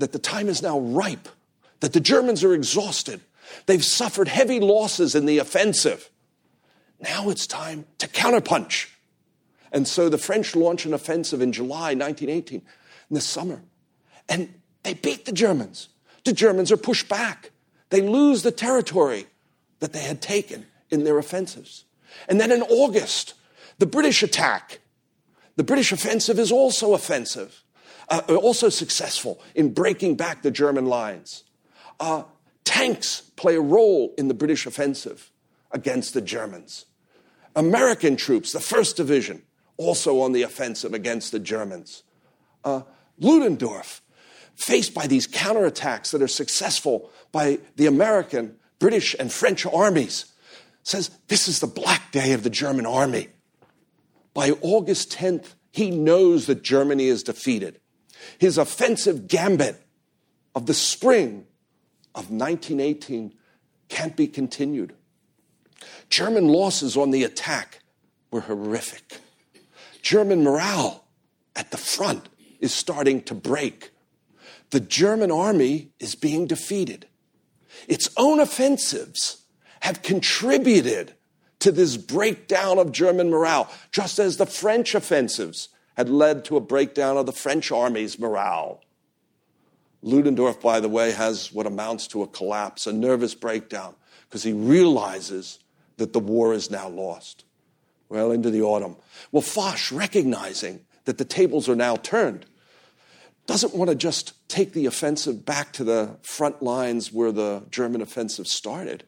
[0.00, 1.28] That the time is now ripe,
[1.80, 3.20] that the Germans are exhausted.
[3.66, 6.10] They've suffered heavy losses in the offensive.
[7.00, 8.88] Now it's time to counterpunch.
[9.72, 13.62] And so the French launch an offensive in July 1918, in the summer,
[14.28, 15.88] and they beat the Germans.
[16.24, 17.50] The Germans are pushed back.
[17.90, 19.26] They lose the territory
[19.80, 21.84] that they had taken in their offensives.
[22.28, 23.34] And then in August,
[23.78, 24.80] the British attack.
[25.56, 27.62] The British offensive is also offensive,
[28.10, 31.44] uh, also successful in breaking back the German lines.
[31.98, 32.24] Uh,
[32.64, 35.30] tanks play a role in the British offensive
[35.70, 36.86] against the Germans.
[37.54, 39.42] American troops, the 1st Division,
[39.76, 42.02] also on the offensive against the Germans.
[42.64, 42.82] Uh,
[43.18, 44.02] Ludendorff,
[44.56, 50.26] faced by these counterattacks that are successful by the American, British, and French armies,
[50.82, 53.28] says, This is the black day of the German army.
[54.34, 57.80] By August 10th, he knows that Germany is defeated.
[58.38, 59.82] His offensive gambit
[60.54, 61.46] of the spring
[62.14, 63.34] of 1918
[63.88, 64.94] can't be continued.
[66.08, 67.80] German losses on the attack
[68.30, 69.18] were horrific.
[70.02, 71.04] German morale
[71.54, 72.28] at the front
[72.60, 73.90] is starting to break.
[74.70, 77.06] The German army is being defeated.
[77.88, 79.44] Its own offensives
[79.80, 81.14] have contributed
[81.60, 85.68] to this breakdown of German morale, just as the French offensives
[86.00, 88.80] had led to a breakdown of the French army's morale.
[90.00, 93.94] Ludendorff, by the way, has what amounts to a collapse, a nervous breakdown,
[94.26, 95.58] because he realizes
[95.98, 97.44] that the war is now lost.
[98.08, 98.96] Well, into the autumn.
[99.30, 102.46] Well, Foch, recognizing that the tables are now turned,
[103.46, 108.00] doesn't want to just take the offensive back to the front lines where the German
[108.00, 109.04] offensive started,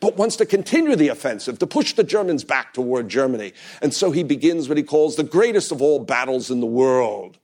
[0.00, 3.52] but wants to continue the offensive, to push the Germans back toward Germany.
[3.82, 7.38] And so he begins what he calls the greatest of all battles in the world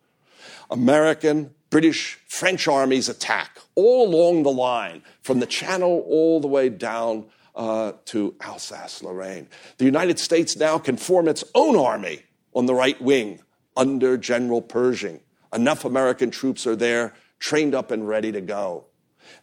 [0.71, 6.69] American, British, French armies attack all along the line, from the Channel all the way
[6.69, 9.49] down uh, to Alsace Lorraine.
[9.79, 12.23] The United States now can form its own army
[12.55, 13.41] on the right wing
[13.77, 15.21] under General Pershing.
[15.53, 18.87] Enough American troops are there, trained up and ready to go.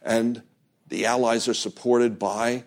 [0.02, 0.43] And
[0.88, 2.64] the Allies are supported by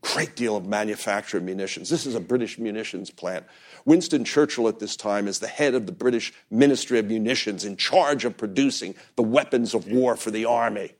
[0.00, 1.90] great deal of manufactured munitions.
[1.90, 3.44] This is a British munitions plant.
[3.84, 7.76] Winston Churchill at this time is the head of the British Ministry of Munitions in
[7.76, 10.92] charge of producing the weapons of war for the army.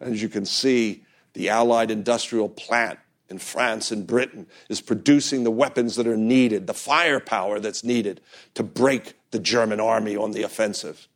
[0.00, 5.50] As you can see, the Allied industrial plant in France and Britain is producing the
[5.50, 8.20] weapons that are needed, the firepower that's needed
[8.54, 11.08] to break the German army on the offensive.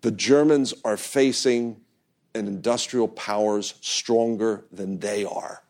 [0.00, 1.80] The Germans are facing
[2.34, 5.62] an industrial powers stronger than they are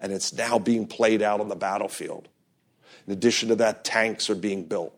[0.00, 2.28] and it's now being played out on the battlefield.
[3.06, 4.94] In addition to that, tanks are being built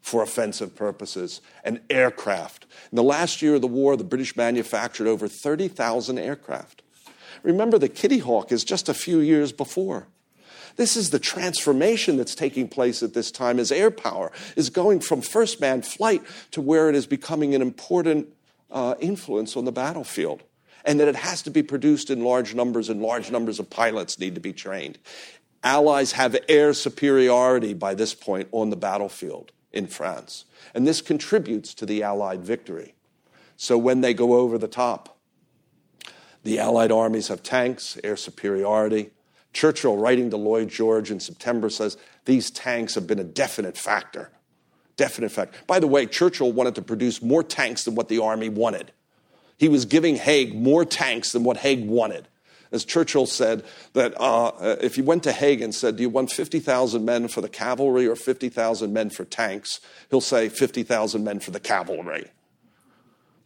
[0.00, 2.66] for offensive purposes and aircraft.
[2.92, 6.82] In the last year of the war, the British manufactured over 30,000 aircraft.
[7.42, 10.06] Remember, the Kitty Hawk is just a few years before.
[10.76, 15.00] This is the transformation that's taking place at this time as air power is going
[15.00, 18.28] from first man flight to where it is becoming an important
[18.70, 20.42] uh, influence on the battlefield
[20.86, 24.18] and that it has to be produced in large numbers, and large numbers of pilots
[24.18, 24.98] need to be trained.
[25.64, 31.74] Allies have air superiority by this point on the battlefield in France, and this contributes
[31.74, 32.94] to the Allied victory.
[33.56, 35.18] So when they go over the top,
[36.44, 39.10] the Allied armies have tanks, air superiority.
[39.52, 44.30] Churchill, writing to Lloyd George in September, says these tanks have been a definite factor.
[44.96, 45.58] Definite factor.
[45.66, 48.92] By the way, Churchill wanted to produce more tanks than what the army wanted.
[49.56, 52.28] He was giving Haig more tanks than what Haig wanted.
[52.72, 56.32] As Churchill said, that uh, if you went to Haig and said, Do you want
[56.32, 59.80] 50,000 men for the cavalry or 50,000 men for tanks?
[60.10, 62.30] He'll say, 50,000 men for the cavalry.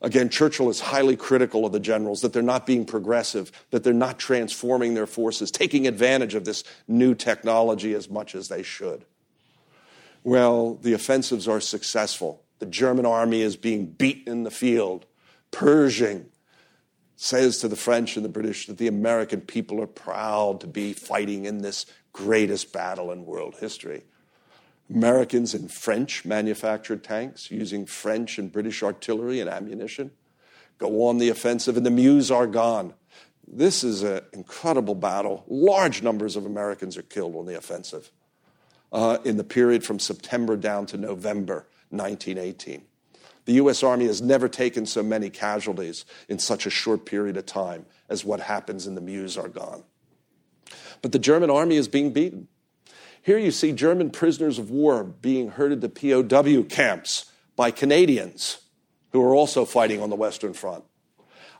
[0.02, 3.92] Again, Churchill is highly critical of the generals, that they're not being progressive, that they're
[3.92, 9.04] not transforming their forces, taking advantage of this new technology as much as they should.
[10.24, 12.42] Well, the offensives are successful.
[12.60, 15.04] The German army is being beaten in the field.
[15.50, 16.26] Pershing
[17.16, 20.92] says to the French and the British that the American people are proud to be
[20.92, 24.04] fighting in this greatest battle in world history.
[24.88, 30.10] Americans in French manufactured tanks using French and British artillery and ammunition
[30.80, 32.94] go on the offensive, and the Meuse Argonne.
[33.46, 35.44] This is an incredible battle.
[35.46, 38.10] Large numbers of Americans are killed on the offensive
[38.92, 42.82] uh, in the period from September down to November 1918.
[43.44, 43.82] The U.S.
[43.82, 48.24] Army has never taken so many casualties in such a short period of time as
[48.24, 49.82] what happens in the Meuse Argonne.
[51.02, 52.48] But the German army is being beaten.
[53.22, 58.58] Here you see German prisoners of war being herded to POW camps by Canadians
[59.12, 60.84] who are also fighting on the Western Front.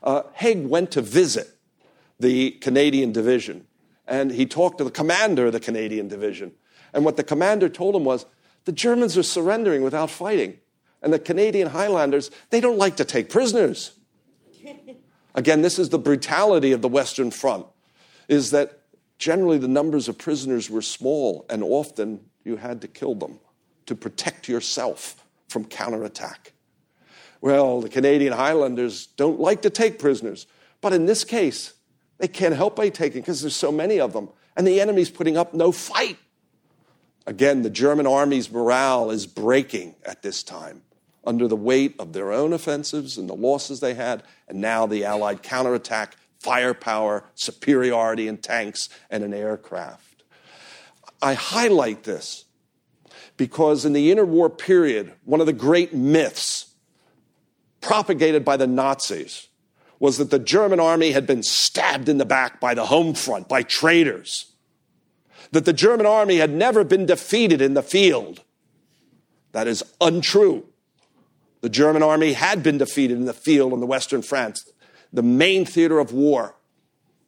[0.01, 1.57] Uh, Haig went to visit
[2.19, 3.67] the Canadian division
[4.07, 6.51] and he talked to the commander of the Canadian division.
[6.93, 8.25] And what the commander told him was
[8.65, 10.59] the Germans are surrendering without fighting.
[11.01, 13.93] And the Canadian Highlanders, they don't like to take prisoners.
[15.35, 17.65] Again, this is the brutality of the Western Front,
[18.27, 18.81] is that
[19.17, 23.39] generally the numbers of prisoners were small, and often you had to kill them
[23.85, 26.53] to protect yourself from counterattack.
[27.39, 30.45] Well, the Canadian Highlanders don't like to take prisoners,
[30.81, 31.73] but in this case,
[32.19, 35.37] they can't help by taking because there's so many of them, and the enemy's putting
[35.37, 36.19] up no fight.
[37.25, 40.81] Again, the German army's morale is breaking at this time
[41.23, 45.05] under the weight of their own offensives and the losses they had, and now the
[45.05, 50.23] Allied counterattack, firepower, superiority in tanks and in aircraft.
[51.21, 52.45] I highlight this
[53.37, 56.73] because in the interwar period, one of the great myths
[57.79, 59.47] propagated by the Nazis
[59.99, 63.47] was that the German army had been stabbed in the back by the home front,
[63.47, 64.51] by traitors,
[65.51, 68.41] that the German army had never been defeated in the field.
[69.51, 70.65] That is untrue.
[71.61, 74.67] The German army had been defeated in the field in the Western France,
[75.13, 76.55] the main theater of war.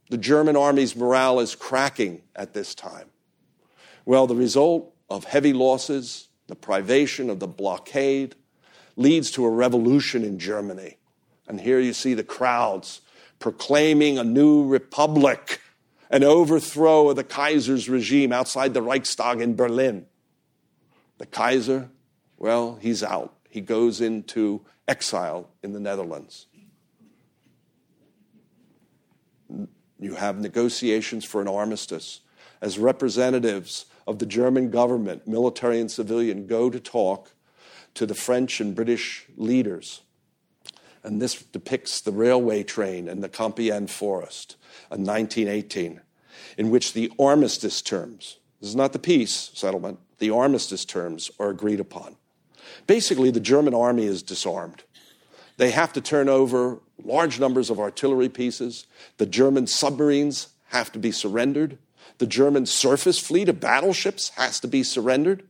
[0.09, 3.09] The German army's morale is cracking at this time.
[4.05, 8.35] Well, the result of heavy losses, the privation of the blockade,
[8.95, 10.97] leads to a revolution in Germany.
[11.47, 13.01] And here you see the crowds
[13.39, 15.61] proclaiming a new republic,
[16.09, 20.05] an overthrow of the Kaiser's regime outside the Reichstag in Berlin.
[21.17, 21.89] The Kaiser,
[22.37, 26.47] well, he's out he goes into exile in the Netherlands.
[29.99, 32.21] You have negotiations for an armistice.
[32.61, 37.33] As representatives of the German government, military and civilian, go to talk
[37.93, 40.01] to the French and British leaders.
[41.03, 44.55] And this depicts the railway train and the Compiègne forest
[44.91, 46.01] in 1918,
[46.57, 51.51] in which the armistice terms, this is not the peace settlement, the armistice terms are
[51.51, 52.15] agreed upon.
[52.87, 54.83] Basically, the German army is disarmed.
[55.57, 58.87] They have to turn over large numbers of artillery pieces.
[59.17, 61.77] The German submarines have to be surrendered.
[62.17, 65.43] The German surface fleet of battleships has to be surrendered.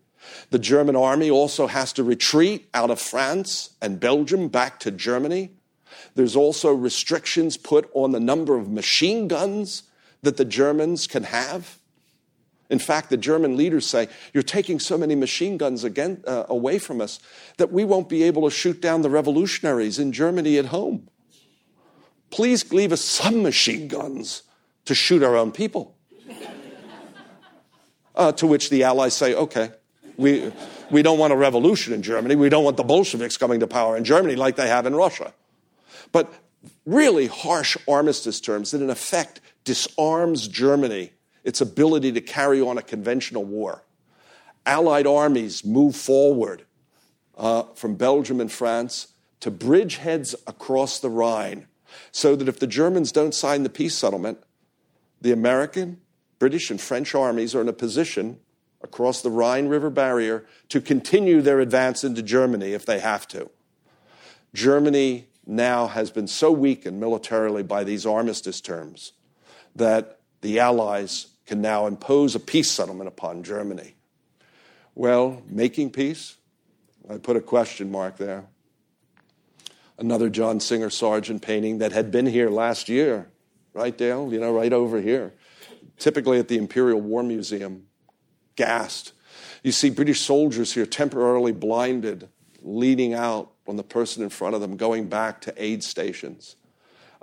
[0.50, 5.52] The German army also has to retreat out of France and Belgium back to Germany.
[6.16, 9.84] There's also restrictions put on the number of machine guns
[10.22, 11.78] that the Germans can have.
[12.74, 16.80] In fact, the German leaders say, You're taking so many machine guns again, uh, away
[16.80, 17.20] from us
[17.58, 21.08] that we won't be able to shoot down the revolutionaries in Germany at home.
[22.32, 24.42] Please leave us some machine guns
[24.86, 25.96] to shoot our own people.
[28.16, 29.72] Uh, to which the Allies say, Okay,
[30.18, 30.52] we,
[30.92, 32.36] we don't want a revolution in Germany.
[32.36, 35.34] We don't want the Bolsheviks coming to power in Germany like they have in Russia.
[36.12, 36.32] But
[36.86, 41.13] really harsh armistice terms that, in effect, disarms Germany
[41.44, 43.84] its ability to carry on a conventional war.
[44.66, 46.64] Allied armies move forward
[47.38, 49.10] uh, from Belgium and France
[49.42, 51.68] to bridgeheads across the Rhine
[52.12, 54.40] so that if the Germans don't sign the peace settlement,
[55.22, 56.00] the American,
[56.40, 58.40] British, and French armies are in a position
[58.82, 63.50] across the Rhine River barrier to continue their advance into Germany if they have to.
[64.54, 69.14] Germany now has been so weakened militarily by these armistice terms
[69.76, 73.96] that the Allies can now impose a peace settlement upon Germany.
[74.96, 76.38] Well, making peace?
[77.10, 78.46] I put a question mark there.
[79.98, 83.28] Another John Singer Sargent painting that had been here last year
[83.74, 84.32] right, Dale?
[84.32, 85.34] You know, right over here.
[85.98, 87.88] Typically at the Imperial War Museum,
[88.56, 89.14] gassed.
[89.64, 92.30] You see British soldiers here temporarily blinded,
[92.62, 96.56] leaning out on the person in front of them, going back to aid stations.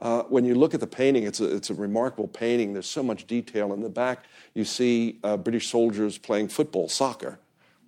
[0.01, 2.73] Uh, when you look at the painting, it's a, it's a remarkable painting.
[2.73, 3.73] There's so much detail.
[3.75, 4.25] In the back,
[4.55, 7.39] you see uh, British soldiers playing football, soccer,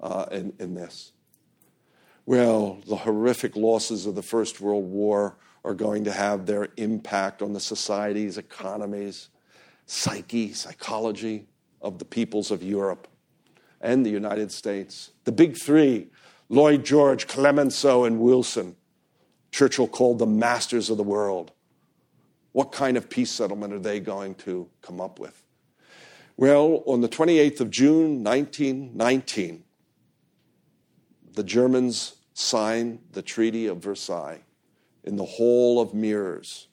[0.00, 1.12] uh, in, in this.
[2.26, 7.40] Well, the horrific losses of the First World War are going to have their impact
[7.40, 9.30] on the societies, economies,
[9.86, 11.46] psyche, psychology
[11.80, 13.08] of the peoples of Europe
[13.80, 15.12] and the United States.
[15.24, 16.08] The big three
[16.48, 18.76] Lloyd George, Clemenceau, and Wilson.
[19.52, 21.52] Churchill called the masters of the world.
[22.53, 25.42] What kind of peace settlement are they going to come up with?
[26.36, 29.64] Well, on the 28th of June, 1919,
[31.34, 34.40] the Germans signed the Treaty of Versailles
[35.05, 36.68] in the Hall of Mirrors.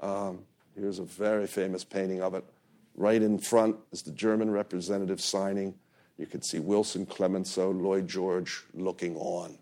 [0.00, 0.40] Um,
[0.74, 2.44] here's a very famous painting of it.
[2.94, 5.74] Right in front is the German representative signing.
[6.18, 9.58] You can see Wilson, Clemenceau, Lloyd George looking on.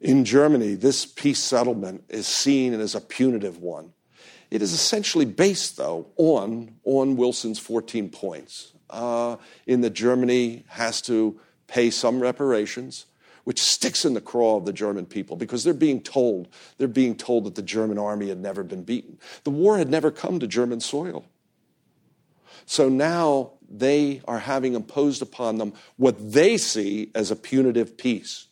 [0.00, 3.92] In Germany, this peace settlement is seen as a punitive one.
[4.50, 8.72] It is essentially based, though, on, on Wilson's 14 points.
[8.88, 9.36] Uh,
[9.66, 11.38] in that Germany has to
[11.68, 13.06] pay some reparations,
[13.44, 16.48] which sticks in the craw of the German people because they're being told,
[16.78, 19.18] they're being told that the German army had never been beaten.
[19.44, 21.24] The war had never come to German soil.
[22.66, 28.48] So now they are having imposed upon them what they see as a punitive peace.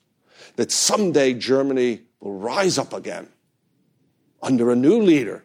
[0.55, 3.29] That someday Germany will rise up again
[4.41, 5.45] under a new leader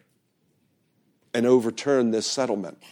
[1.34, 2.82] and overturn this settlement.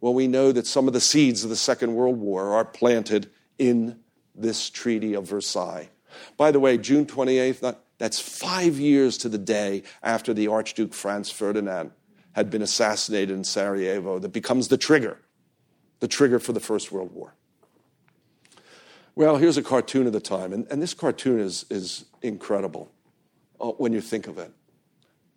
[0.00, 3.30] Well, we know that some of the seeds of the Second World War are planted
[3.58, 4.00] in
[4.34, 5.90] this Treaty of Versailles.
[6.36, 11.30] By the way, June 28th, that's five years to the day after the Archduke Franz
[11.30, 11.92] Ferdinand
[12.32, 15.18] had been assassinated in Sarajevo, that becomes the trigger,
[16.00, 17.34] the trigger for the First World War.
[19.14, 22.92] Well, here's a cartoon of the time, and, and this cartoon is, is incredible
[23.58, 24.52] uh, when you think of it.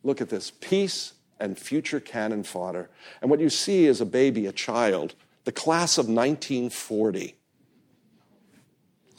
[0.04, 2.90] Look at this peace and future cannon fodder.
[3.22, 5.16] And what you see is a baby, a child,
[5.46, 7.36] the class of 1940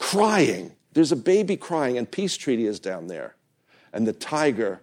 [0.01, 0.75] crying.
[0.93, 3.35] There's a baby crying, and peace treaty is down there.
[3.93, 4.81] And the tiger,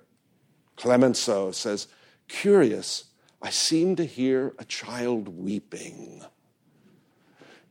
[0.76, 1.88] Clemenceau, says,
[2.28, 3.04] Curious,
[3.42, 6.22] I seem to hear a child weeping.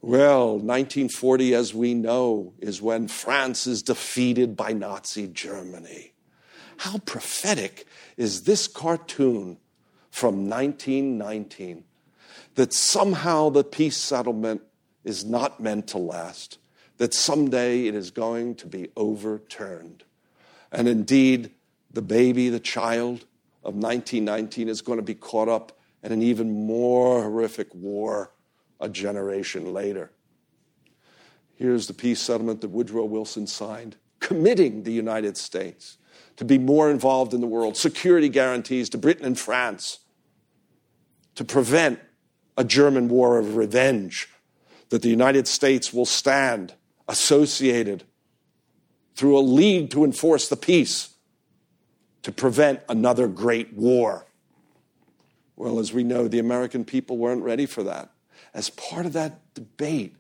[0.01, 6.13] Well, 1940, as we know, is when France is defeated by Nazi Germany.
[6.77, 7.86] How prophetic
[8.17, 9.57] is this cartoon
[10.09, 11.83] from 1919
[12.55, 14.61] that somehow the peace settlement
[15.03, 16.57] is not meant to last
[16.97, 20.03] that someday it is going to be overturned.
[20.71, 21.51] And indeed,
[21.93, 23.25] the baby, the child
[23.63, 28.31] of 1919 is going to be caught up in an even more horrific war
[28.79, 30.11] a generation later.
[31.55, 35.97] Here's the peace settlement that Woodrow Wilson signed, committing the United States
[36.37, 39.99] to be more involved in the world, security guarantees to Britain and France
[41.35, 41.99] to prevent
[42.55, 44.29] a German war of revenge,
[44.89, 46.73] that the United States will stand
[47.07, 48.03] associated
[49.15, 51.09] through a league to enforce the peace
[52.23, 54.25] to prevent another great war.
[55.55, 58.11] Well, as we know, the American people weren't ready for that.
[58.53, 60.15] As part of that debate,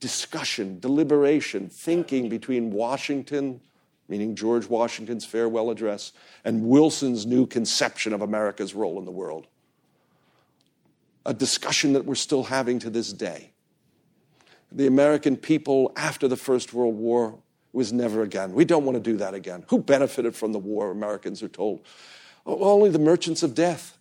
[0.00, 3.60] discussion, deliberation, thinking between Washington,
[4.08, 6.12] meaning George Washington's farewell address,
[6.44, 9.46] and Wilson's new conception of America's role in the world.
[11.26, 13.50] A discussion that we're still having to this day
[14.74, 17.38] the American people after the First World War
[17.72, 18.52] was never again.
[18.54, 19.64] We don't want to do that again.
[19.68, 21.86] Who benefited from the war, Americans are told?
[22.44, 23.96] Oh, only the merchants of death,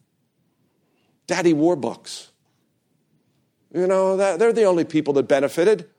[1.27, 2.27] daddy warbucks.
[3.73, 5.89] You know, they're the only people that benefited.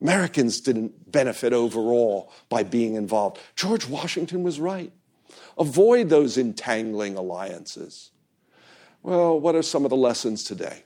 [0.00, 3.38] Americans didn't benefit overall by being involved.
[3.56, 4.92] George Washington was right.
[5.58, 8.10] Avoid those entangling alliances.
[9.02, 10.84] Well, what are some of the lessons today?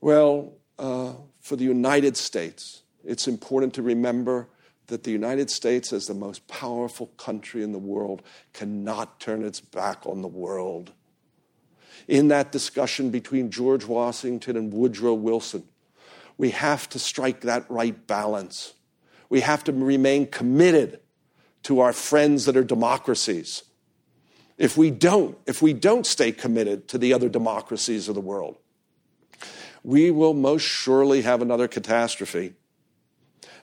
[0.00, 4.48] Well, uh, for the United States, it's important to remember
[4.86, 9.60] that the United States, as the most powerful country in the world, cannot turn its
[9.60, 10.92] back on the world.
[12.08, 15.64] In that discussion between George Washington and Woodrow Wilson,
[16.40, 18.72] we have to strike that right balance.
[19.28, 21.00] We have to remain committed
[21.64, 23.62] to our friends that are democracies.
[24.56, 28.56] If we don't, if we don't stay committed to the other democracies of the world,
[29.82, 32.54] we will most surely have another catastrophe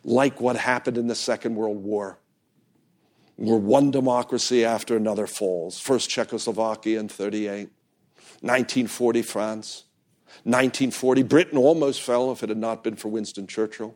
[0.03, 2.19] like what happened in the Second World War,
[3.38, 5.80] where one democracy after another falls.
[5.80, 7.69] First Czechoslovakia in 38,
[8.41, 9.87] 1940 France,
[10.44, 13.96] 1940 Britain almost fell if it had not been for Winston Churchill.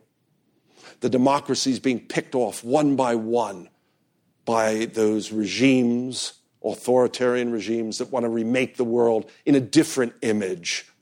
[1.00, 3.68] The democracies being picked off one by one
[4.44, 6.34] by those regimes,
[6.64, 10.92] authoritarian regimes that want to remake the world in a different image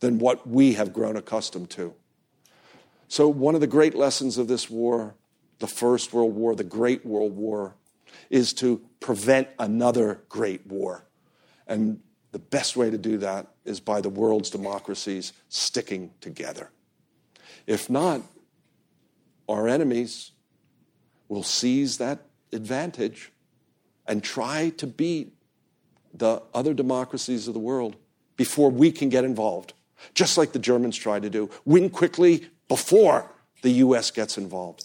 [0.00, 1.94] than what we have grown accustomed to.
[3.08, 5.14] So, one of the great lessons of this war,
[5.58, 7.74] the First World War, the Great World War,
[8.30, 11.04] is to prevent another great war.
[11.66, 12.00] And
[12.32, 16.70] the best way to do that is by the world's democracies sticking together.
[17.66, 18.22] If not,
[19.48, 20.32] our enemies
[21.28, 22.20] will seize that
[22.52, 23.32] advantage
[24.06, 25.32] and try to beat
[26.12, 27.96] the other democracies of the world
[28.36, 29.72] before we can get involved,
[30.14, 31.50] just like the Germans tried to do.
[31.64, 33.30] Win quickly before
[33.62, 34.84] the US gets involved.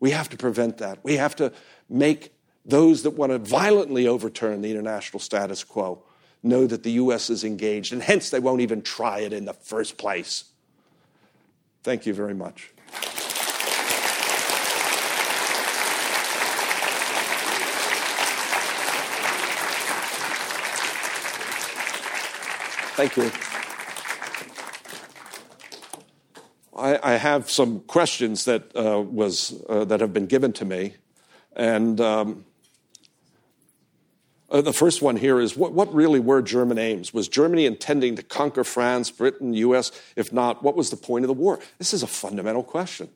[0.00, 0.98] We have to prevent that.
[1.02, 1.52] We have to
[1.88, 6.02] make those that want to violently overturn the international status quo
[6.42, 9.54] know that the US is engaged, and hence they won't even try it in the
[9.54, 10.44] first place.
[11.82, 12.70] Thank you very much.
[22.94, 23.30] Thank you.
[26.76, 30.96] I, I have some questions that, uh, was, uh, that have been given to me.
[31.56, 32.44] And um,
[34.52, 37.14] uh, the first one here is what, what really were German aims?
[37.14, 39.90] Was Germany intending to conquer France, Britain, US?
[40.14, 41.58] If not, what was the point of the war?
[41.78, 43.08] This is a fundamental question.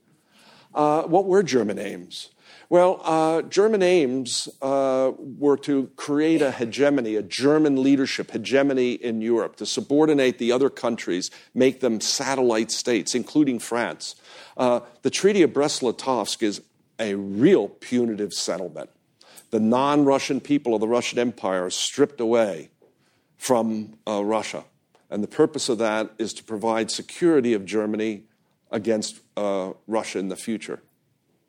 [0.75, 2.31] Uh, what were German aims?
[2.69, 9.21] Well, uh, German aims uh, were to create a hegemony, a German leadership hegemony in
[9.21, 14.17] Europe, to subordinate the other countries, make them satellite states, including France.
[14.57, 16.61] Uh, the Treaty of Brest Litovsk is
[16.99, 18.91] a real punitive settlement.
[19.57, 22.69] The non Russian people of the Russian Empire stripped away
[23.39, 24.65] from uh, Russia.
[25.09, 28.25] And the purpose of that is to provide security of Germany
[28.71, 30.83] against uh, Russia in the future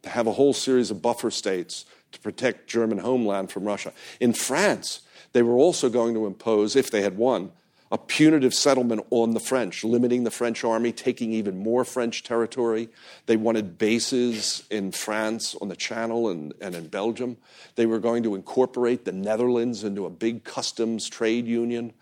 [0.03, 1.83] to have a whole series of buffer states
[2.13, 3.91] to protect German homeland from Russia.
[4.21, 5.01] In France,
[5.33, 7.51] they were also going to impose, if they had won,
[7.91, 12.89] a punitive settlement on the French, limiting the French army, taking even more French territory.
[13.27, 17.37] They wanted bases in France, on the Channel, and, and in Belgium.
[17.75, 21.93] They were going to incorporate the Netherlands into a big customs trade union.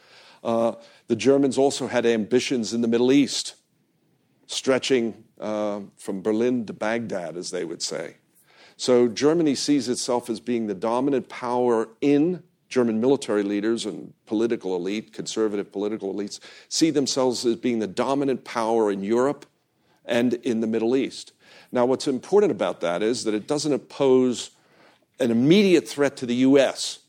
[0.44, 0.74] Uh,
[1.08, 3.56] the Germans also had ambitions in the Middle East,
[4.48, 8.18] stretching uh, from Berlin to Baghdad, as they would say.
[8.78, 14.76] So Germany sees itself as being the dominant power in German military leaders and political
[14.76, 19.46] elite, conservative political elites, see themselves as being the dominant power in Europe
[20.06, 21.34] and in the Middle East.
[21.72, 24.52] Now, what's important about that is that it doesn't pose
[25.20, 27.00] an immediate threat to the U.S.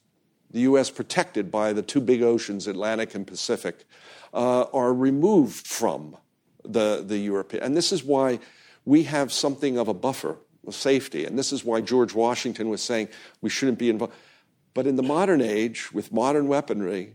[0.51, 3.85] The U.S., protected by the two big oceans, Atlantic and Pacific,
[4.33, 6.17] uh, are removed from
[6.65, 7.63] the, the European.
[7.63, 8.39] And this is why
[8.85, 10.37] we have something of a buffer
[10.67, 11.25] of safety.
[11.25, 13.09] And this is why George Washington was saying
[13.41, 14.15] we shouldn't be involved.
[14.77, 17.15] But in the modern age, with modern weaponry,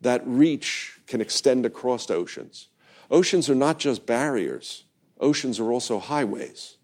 [0.00, 2.68] that reach can extend across oceans.
[3.10, 4.84] Oceans are not just barriers,
[5.20, 6.78] oceans are also highways.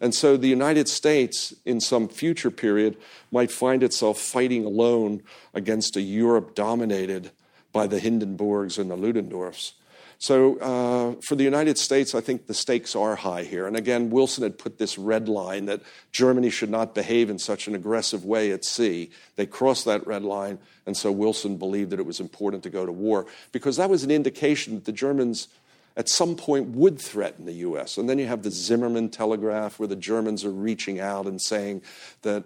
[0.00, 2.98] And so the United States, in some future period,
[3.32, 7.32] might find itself fighting alone against a Europe dominated
[7.72, 9.72] by the Hindenburgs and the Ludendorffs.
[10.20, 13.66] So uh, for the United States, I think the stakes are high here.
[13.66, 15.80] And again, Wilson had put this red line that
[16.12, 19.10] Germany should not behave in such an aggressive way at sea.
[19.36, 22.84] They crossed that red line, and so Wilson believed that it was important to go
[22.84, 25.48] to war because that was an indication that the Germans
[25.96, 27.96] at some point would threaten the US.
[27.96, 31.80] And then you have the Zimmermann telegraph where the Germans are reaching out and saying
[32.20, 32.44] that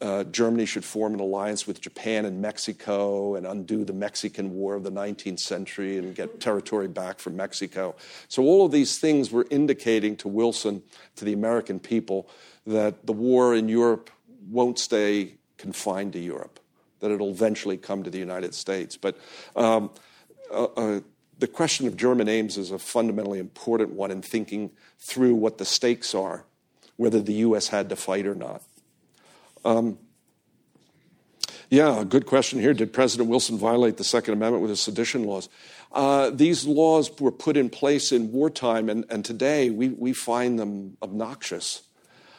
[0.00, 4.74] uh, Germany should form an alliance with Japan and Mexico and undo the Mexican War
[4.74, 7.94] of the 19th century and get territory back from Mexico.
[8.28, 10.82] So, all of these things were indicating to Wilson,
[11.16, 12.28] to the American people,
[12.66, 14.10] that the war in Europe
[14.50, 16.60] won't stay confined to Europe,
[17.00, 18.96] that it'll eventually come to the United States.
[18.96, 19.16] But
[19.56, 19.90] um,
[20.50, 21.00] uh, uh,
[21.38, 25.64] the question of German aims is a fundamentally important one in thinking through what the
[25.64, 26.44] stakes are,
[26.96, 27.68] whether the U.S.
[27.68, 28.62] had to fight or not.
[29.64, 29.98] Um,
[31.70, 32.74] yeah, good question here.
[32.74, 35.48] Did President Wilson violate the Second Amendment with his sedition laws?
[35.92, 40.58] Uh, these laws were put in place in wartime, and, and today we, we find
[40.58, 41.82] them obnoxious.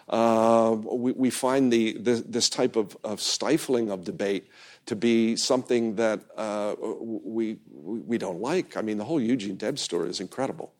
[0.07, 4.47] Uh, we, we, find the, the, this type of, of, stifling of debate
[4.85, 8.77] to be something that uh, we, we don't like.
[8.77, 10.73] I mean, the whole Eugene Debs story is incredible.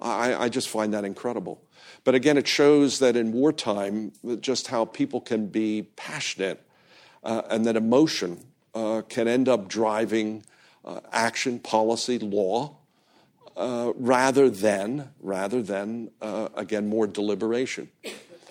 [0.00, 1.62] I, I just find that incredible.
[2.08, 6.58] But again, it shows that in wartime, just how people can be passionate
[7.22, 10.42] uh, and that emotion uh, can end up driving
[10.86, 12.78] uh, action, policy, law,
[13.58, 17.90] uh, rather than, rather than uh, again, more deliberation.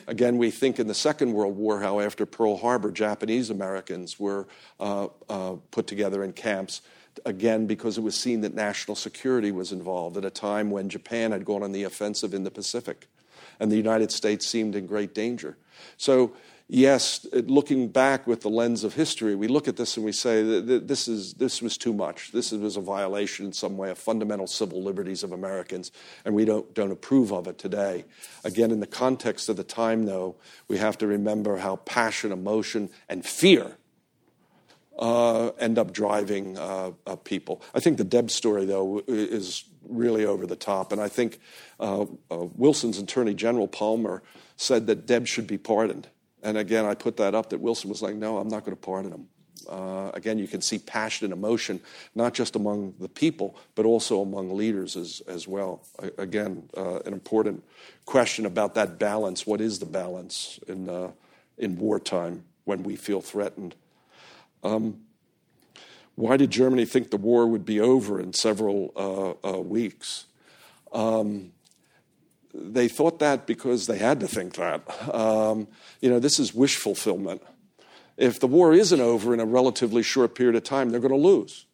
[0.06, 4.48] Again, we think in the Second World War how after Pearl Harbor, Japanese Americans were
[4.80, 6.82] uh, uh, put together in camps,
[7.26, 11.32] again, because it was seen that national security was involved at a time when Japan
[11.32, 13.08] had gone on the offensive in the Pacific
[13.60, 15.58] and the United States seemed in great danger.
[15.98, 16.34] So
[16.68, 20.44] yes, looking back with the lens of history, we look at this and we say
[20.62, 22.32] this, is, this was too much.
[22.32, 25.92] This was a violation in some way of fundamental civil liberties of Americans,
[26.26, 28.06] and we don't, don't approve of it today.
[28.44, 30.36] Again, in the context of the time, though,
[30.68, 33.78] we have to remember how passion, emotion, and fear
[35.00, 37.62] uh, end up driving uh, uh, people.
[37.74, 40.92] I think the Debs story, though, is really over the top.
[40.92, 41.40] And I think
[41.80, 42.02] uh,
[42.32, 44.24] uh, Wilson's Attorney General Palmer
[44.56, 46.08] said that Debs should be pardoned.
[46.44, 48.82] And again, I put that up that Wilson was like, no, I'm not going to
[48.82, 49.28] pardon him.
[49.68, 51.82] Uh, again, you can see passion and emotion,
[52.16, 55.84] not just among the people, but also among leaders as, as well.
[56.18, 57.64] Again, uh, an important
[58.06, 59.46] question about that balance.
[59.46, 61.12] What is the balance in, uh,
[61.58, 63.76] in wartime when we feel threatened?
[64.64, 65.02] Um,
[66.18, 70.26] why did Germany think the war would be over in several uh, uh, weeks?
[70.92, 71.52] Um,
[72.56, 74.82] they thought that because they had to think that.
[75.14, 75.68] Um,
[76.02, 77.44] you know, this is wish fulfillment.
[78.18, 81.28] If the war isn't over in a relatively short period of time, they're going to
[81.28, 81.67] lose.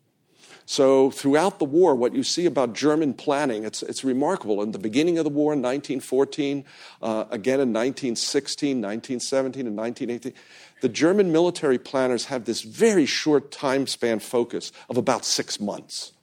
[0.65, 4.61] So, throughout the war, what you see about German planning, it's, it's remarkable.
[4.61, 6.63] In the beginning of the war in 1914,
[7.01, 10.33] uh, again in 1916, 1917, and 1918,
[10.81, 16.13] the German military planners have this very short time span focus of about six months.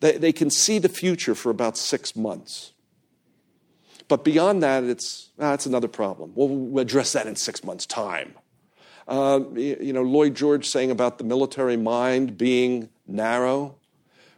[0.00, 2.72] They, they can see the future for about six months.
[4.08, 6.32] But beyond that, it's ah, another problem.
[6.34, 8.34] We'll, we'll address that in six months' time.
[9.06, 13.76] Uh, you know, Lloyd George saying about the military mind being narrow.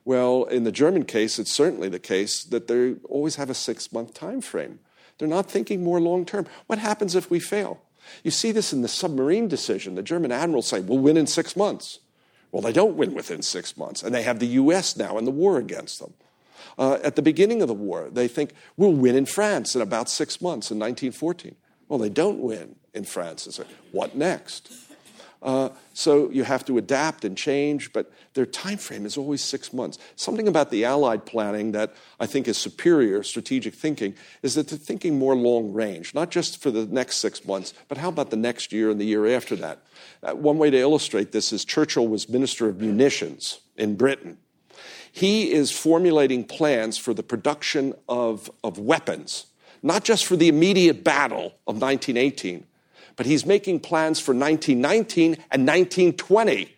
[0.04, 3.92] Well, in the German case, it's certainly the case that they always have a six
[3.92, 4.80] month time frame.
[5.18, 6.46] They're not thinking more long term.
[6.66, 7.82] What happens if we fail?
[8.24, 9.94] You see this in the submarine decision.
[9.94, 12.00] The German admirals say, we'll win in six months.
[12.50, 14.96] Well, they don't win within six months, and they have the U.S.
[14.96, 16.14] now in the war against them.
[16.78, 20.08] Uh, at the beginning of the war, they think we'll win in France in about
[20.08, 21.54] six months in 1914.
[21.88, 23.60] Well, they don't win in France.
[23.92, 24.89] What next?
[25.42, 29.72] Uh, so you have to adapt and change, but their time frame is always six
[29.72, 29.98] months.
[30.16, 34.78] Something about the Allied planning that I think is superior strategic thinking is that they're
[34.78, 38.36] thinking more long range, not just for the next six months, but how about the
[38.36, 39.82] next year and the year after that?
[40.22, 44.36] Uh, one way to illustrate this is Churchill was Minister of Munitions in Britain
[45.12, 49.46] he is formulating plans for the production of, of weapons,
[49.82, 52.66] not just for the immediate battle of 1918,
[53.20, 56.74] but he's making plans for 1919 and 1920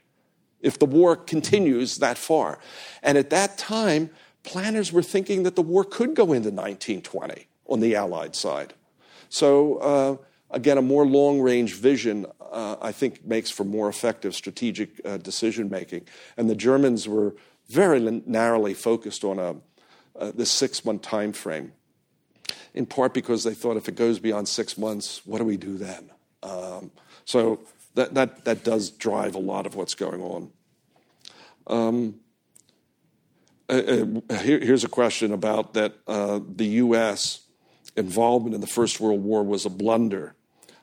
[0.60, 2.58] if the war continues that far.
[3.00, 4.10] And at that time,
[4.42, 8.74] planners were thinking that the war could go into 1920 on the Allied side.
[9.28, 10.16] So, uh,
[10.50, 15.18] again, a more long range vision, uh, I think, makes for more effective strategic uh,
[15.18, 16.08] decision making.
[16.36, 17.36] And the Germans were
[17.68, 19.54] very narrowly focused on a,
[20.18, 21.70] uh, this six month time frame,
[22.74, 25.76] in part because they thought if it goes beyond six months, what do we do
[25.78, 26.10] then?
[26.42, 26.90] Um,
[27.24, 27.60] so
[27.94, 30.50] that, does drive a lot of what's going on.
[31.66, 32.14] Um,
[33.68, 37.40] uh, uh, here, here's a question about that uh, the U.S.
[37.96, 40.34] involvement in the First World War was a blunder.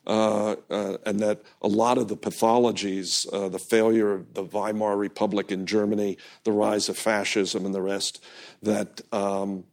[0.08, 6.18] And that a lot of the pathologies, the failure of the Weimar Republic in Germany,
[6.46, 8.24] the rise of fascism, and the rest,
[8.64, 9.66] that um,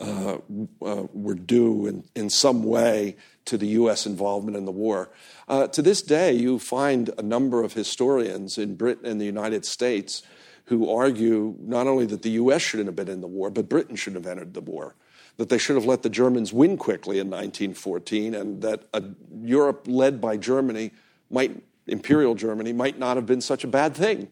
[0.00, 4.06] were due in, in some way to the U.S.
[4.06, 5.10] involvement in the war.
[5.48, 10.22] to this day, you find a number of historians in Britain and the United States
[10.66, 12.60] who argue not only that the U.S.
[12.60, 14.94] shouldn't have been in the war, but Britain shouldn't have entered the war
[15.36, 19.02] that they should have let the Germans win quickly in 1914, and that a
[19.42, 20.92] Europe led by Germany
[21.30, 24.28] might, Imperial Germany, might not have been such a bad thing.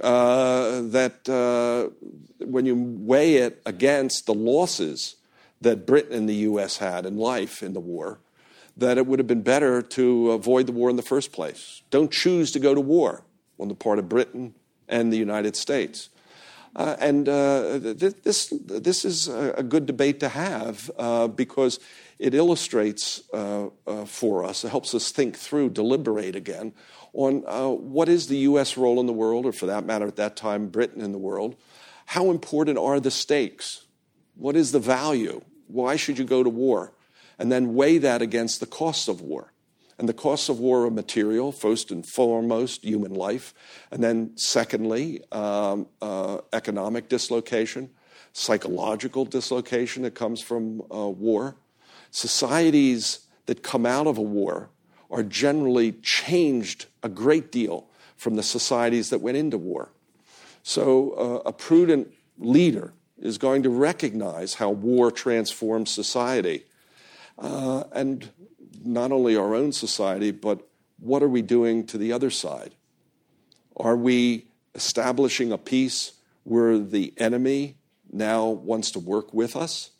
[0.00, 1.90] Uh, that uh,
[2.44, 5.16] when you weigh it against the losses
[5.62, 6.78] that Britain and the U.S.
[6.78, 8.20] had in life in the war,
[8.76, 11.82] that it would have been better to avoid the war in the first place.
[11.90, 13.24] Don't choose to go to war
[13.58, 14.54] on the part of Britain
[14.88, 16.08] and the United States.
[16.74, 21.78] Uh, and uh, th- this, this is a good debate to have uh, because
[22.18, 26.72] it illustrates uh, uh, for us, it helps us think through, deliberate again
[27.12, 28.76] on uh, what is the U.S.
[28.76, 31.56] role in the world, or for that matter, at that time, Britain in the world.
[32.06, 33.84] How important are the stakes?
[34.34, 35.42] What is the value?
[35.72, 36.92] Why should you go to war?
[37.38, 39.52] And then weigh that against the costs of war.
[39.98, 43.54] And the costs of war are material, first and foremost, human life.
[43.90, 47.90] And then, secondly, um, uh, economic dislocation,
[48.32, 51.56] psychological dislocation that comes from uh, war.
[52.10, 54.70] Societies that come out of a war
[55.10, 57.86] are generally changed a great deal
[58.16, 59.92] from the societies that went into war.
[60.62, 62.92] So, uh, a prudent leader
[63.22, 66.64] is going to recognize how war transforms society.
[67.38, 68.30] Uh, and
[68.84, 70.68] not only our own society, but
[70.98, 72.74] what are we doing to the other side?
[73.76, 76.12] Are we establishing a peace
[76.42, 77.76] where the enemy
[78.12, 79.90] now wants to work with us?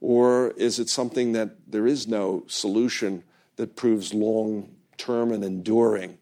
[0.00, 3.22] Or is it something that there is no solution
[3.56, 6.18] that proves long term and enduring?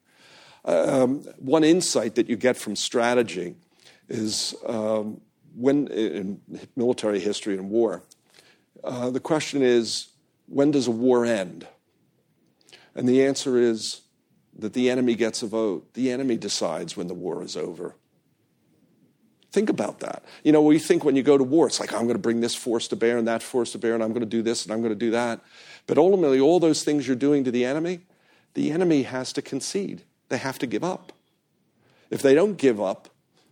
[0.65, 3.55] Um, one insight that you get from strategy
[4.09, 5.21] is um,
[5.59, 6.41] when in
[6.77, 8.03] military history and war,
[8.85, 10.09] uh, the question is
[10.47, 11.67] when does a war end?
[12.95, 14.03] And the answer is
[14.59, 15.95] that the enemy gets a vote.
[15.95, 17.95] The enemy decides when the war is over.
[19.51, 20.25] Think about that.
[20.45, 22.41] You know, we think when you go to war, it's like, I'm going to bring
[22.41, 24.65] this force to bear and that force to bear, and I'm going to do this
[24.65, 25.41] and I'm going to do that.
[25.87, 28.01] But ultimately, all those things you're doing to the enemy,
[28.55, 30.03] the enemy has to concede.
[30.29, 31.13] They have to give up.
[32.11, 33.09] If they don't give up,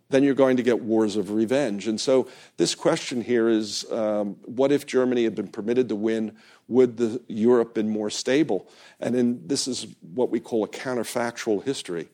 [0.08, 1.86] then you're going to get wars of revenge.
[1.86, 6.36] And so, this question here is um, what if Germany had been permitted to win?
[6.68, 8.68] Would the Europe been more stable?
[9.00, 12.08] And in, this is what we call a counterfactual history.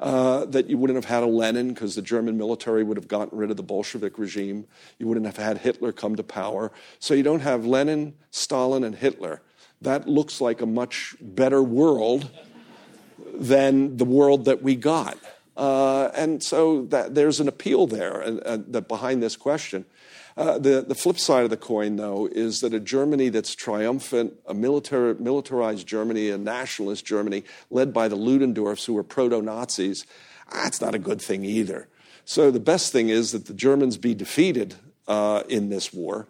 [0.00, 3.38] Uh, that you wouldn't have had a Lenin because the German military would have gotten
[3.38, 4.66] rid of the Bolshevik regime.
[4.98, 6.72] You wouldn't have had Hitler come to power.
[6.98, 9.40] So you don't have Lenin, Stalin, and Hitler.
[9.82, 12.28] That looks like a much better world
[13.34, 15.16] than the world that we got.
[15.56, 19.84] Uh, and so that, there's an appeal there that behind this question.
[20.36, 24.34] Uh, the, the flip side of the coin, though, is that a Germany that's triumphant,
[24.46, 30.04] a military, militarized Germany, a nationalist Germany, led by the Ludendorffs, who were proto Nazis,
[30.52, 31.88] that's not a good thing either.
[32.24, 34.74] So the best thing is that the Germans be defeated
[35.06, 36.26] uh, in this war,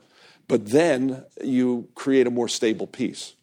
[0.49, 3.35] but then you create a more stable peace.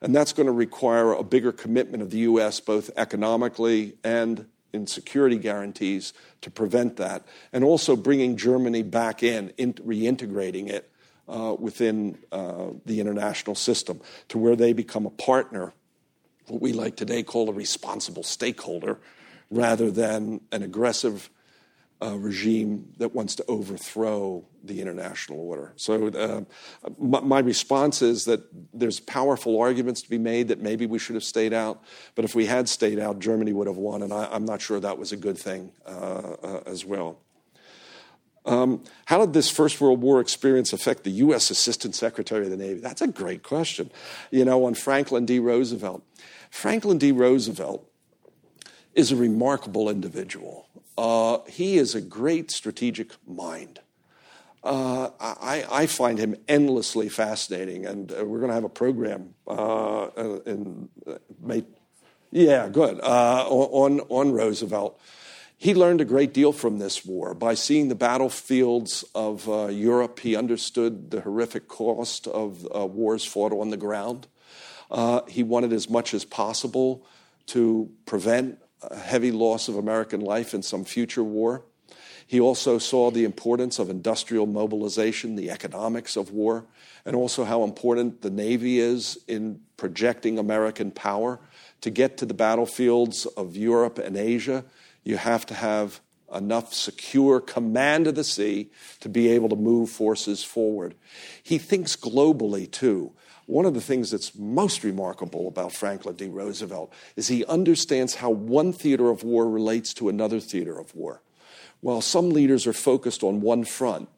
[0.00, 4.86] And that's going to require a bigger commitment of the U.S., both economically and in
[4.86, 10.90] security guarantees to prevent that, and also bringing Germany back in, in reintegrating it
[11.28, 15.72] uh, within uh, the international system to where they become a partner,
[16.48, 18.98] what we like today call a responsible stakeholder,
[19.50, 21.30] rather than an aggressive
[22.02, 25.72] uh, regime that wants to overthrow the international order.
[25.76, 26.42] So, uh,
[26.98, 31.14] my, my, response is that there's powerful arguments to be made that maybe we should
[31.14, 31.82] have stayed out,
[32.14, 34.80] but if we had stayed out, Germany would have won, and I, am not sure
[34.80, 37.18] that was a good thing uh, uh, as well.
[38.46, 41.50] Um, how did this First World War experience affect the U.S.
[41.50, 42.80] Assistant Secretary of the Navy?
[42.80, 43.90] That's a great question.
[44.30, 45.38] You know, on Franklin D.
[45.38, 46.02] Roosevelt.
[46.50, 47.12] Franklin D.
[47.12, 47.86] Roosevelt
[48.94, 50.66] is a remarkable individual.
[51.00, 53.80] Uh, he is a great strategic mind.
[54.62, 59.32] Uh, I, I, find him endlessly fascinating, and uh, we're going to have a program
[59.46, 61.64] uh, uh in uh, May.
[62.30, 65.00] Yeah, good on on Roosevelt.
[65.56, 70.18] He learned a great deal from this war by seeing the battlefields of Europe.
[70.20, 72.64] He understood the horrific cost of
[72.94, 74.26] wars fought on the ground.
[75.28, 77.06] he wanted as much as possible
[77.46, 78.58] to prevent
[78.96, 81.64] heavy loss of American life in some future war.
[82.26, 86.64] He also saw the importance of industrial mobilization, the economics of war,
[87.04, 91.40] and also how important the Navy is in projecting American power.
[91.80, 94.64] To get to the battlefields of Europe and Asia,
[95.02, 96.00] you have to have
[96.32, 98.70] enough secure command of the sea
[99.00, 100.94] to be able to move forces forward.
[101.42, 103.12] He thinks globally, too.
[103.50, 106.28] One of the things that's most remarkable about Franklin D.
[106.28, 111.20] Roosevelt is he understands how one theater of war relates to another theater of war.
[111.80, 114.08] While some leaders are focused on one front,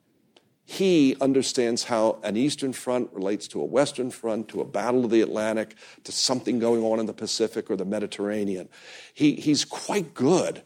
[0.66, 5.10] he understands how an Eastern Front relates to a Western Front, to a Battle of
[5.10, 8.68] the Atlantic, to something going on in the Pacific or the Mediterranean.
[9.14, 10.60] He, he's quite good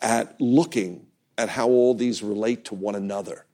[0.00, 3.46] at looking at how all these relate to one another.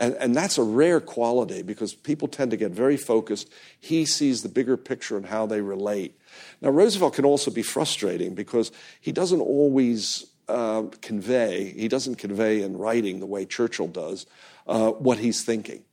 [0.00, 3.52] And, and that's a rare quality because people tend to get very focused.
[3.78, 6.18] He sees the bigger picture and how they relate.
[6.62, 12.62] Now, Roosevelt can also be frustrating because he doesn't always uh, convey, he doesn't convey
[12.62, 14.24] in writing the way Churchill does,
[14.66, 15.84] uh, what he's thinking.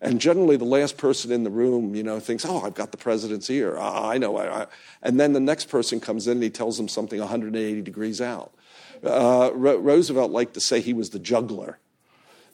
[0.00, 2.96] And generally, the last person in the room, you know, thinks, "Oh, I've got the
[2.96, 3.76] president's ear.
[3.76, 4.66] I know." I, I.
[5.02, 8.54] And then the next person comes in and he tells them something 180 degrees out.
[9.04, 11.78] Uh, Ro- Roosevelt liked to say he was the juggler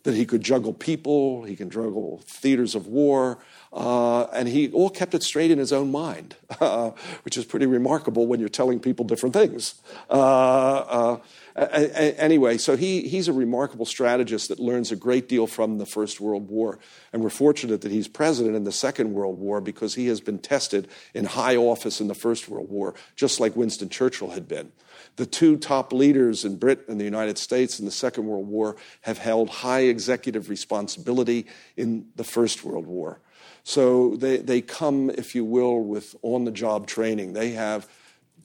[0.07, 3.39] that he could juggle people, he can juggle theaters of war.
[3.73, 6.93] Uh, and he all kept it straight in his own mind, uh,
[7.24, 9.74] which is pretty remarkable when you're telling people different things.
[10.09, 11.19] Uh, uh
[11.57, 16.20] anyway, so he, he's a remarkable strategist that learns a great deal from the First
[16.20, 16.78] World War.
[17.12, 20.39] And we're fortunate that he's president in the Second World War because he has been
[20.39, 24.70] tested in high office in the First World War, just like Winston Churchill had been.
[25.16, 28.76] The two top leaders in Britain and the United States in the Second World War
[29.01, 33.20] have held high executive responsibility in the First World War.
[33.64, 37.32] So they, they come, if you will, with on the job training.
[37.32, 37.88] They have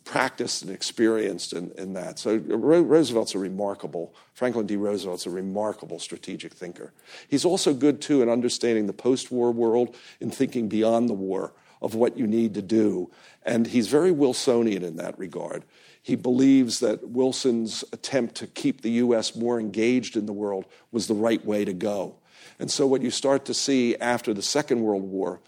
[0.03, 2.18] practiced and experienced in, in that.
[2.18, 4.76] So Roosevelt's a remarkable, Franklin D.
[4.76, 6.91] Roosevelt's a remarkable strategic thinker.
[7.27, 11.53] He's also good, too, in understanding the post war world and thinking beyond the war
[11.81, 13.11] of what you need to do.
[13.43, 15.64] And he's very Wilsonian in that regard.
[16.02, 19.36] He believes that Wilson's attempt to keep the U.S.
[19.36, 22.15] more engaged in the world was the right way to go.
[22.57, 25.41] And so, what you start to see after the Second World War,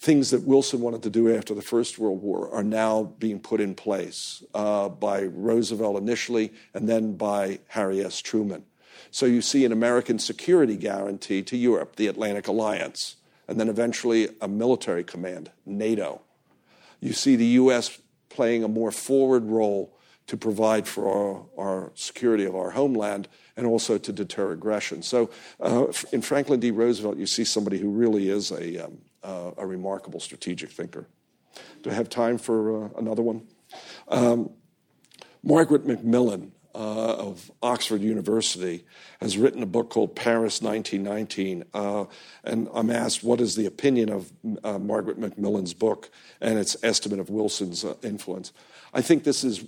[0.00, 3.60] things that Wilson wanted to do after the First World War are now being put
[3.60, 8.20] in place uh, by Roosevelt initially and then by Harry S.
[8.20, 8.64] Truman.
[9.12, 13.16] So, you see an American security guarantee to Europe, the Atlantic Alliance,
[13.46, 16.20] and then eventually a military command, NATO.
[17.00, 17.98] You see the U.S.
[18.34, 19.96] playing a more forward role
[20.26, 25.02] to provide for our, our security of our homeland and also to deter aggression.
[25.02, 25.30] So,
[25.60, 26.70] uh, in Franklin D.
[26.70, 31.08] Roosevelt, you see somebody who really is a, um, uh, a remarkable strategic thinker.
[31.82, 33.46] Do I have time for uh, another one?
[34.08, 34.50] Um,
[35.42, 38.84] Margaret MacMillan uh, of Oxford University
[39.20, 41.64] has written a book called Paris 1919.
[41.72, 42.04] Uh,
[42.42, 44.32] and I'm asked, what is the opinion of
[44.64, 46.10] uh, Margaret MacMillan's book
[46.40, 48.52] and its estimate of Wilson's uh, influence?
[48.92, 49.64] I think this is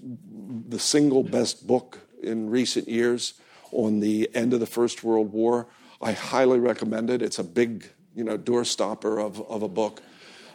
[0.69, 3.35] the single best book in recent years
[3.73, 5.69] on the end of the First World War.
[6.01, 7.23] I highly recommend it.
[7.23, 10.03] It's a big, you know, doorstopper of, of a book.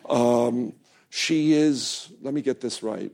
[0.10, 0.73] Um,
[1.10, 3.11] she is, let me get this right.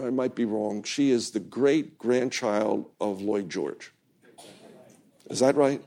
[0.00, 0.82] I might be wrong.
[0.84, 3.92] She is the great grandchild of Lloyd George.
[5.28, 5.82] Is that right?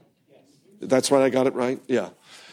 [0.79, 1.79] That's right, I got it right?
[1.87, 2.09] Yeah.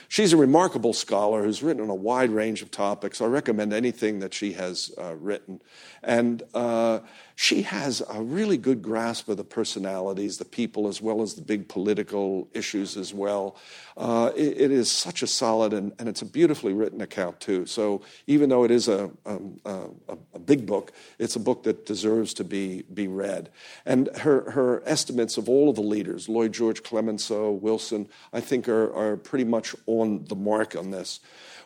[0.08, 3.22] She's a remarkable scholar who's written on a wide range of topics.
[3.22, 5.62] I recommend anything that she has uh, written.
[6.02, 7.00] And uh,
[7.34, 11.42] she has a really good grasp of the personalities, the people, as well as the
[11.42, 13.56] big political issues as well.
[13.96, 17.66] Uh, it, it is such a solid and, and, it's a beautifully written account, too.
[17.66, 19.88] So even though it is a, um, a,
[20.34, 23.50] a, big book, it's a book that deserves to be, be read.
[23.86, 28.68] And her, her estimates of all of the leaders, Lloyd George, Clemenceau, Wilson, I think
[28.68, 31.20] are, are pretty much on the mark on this.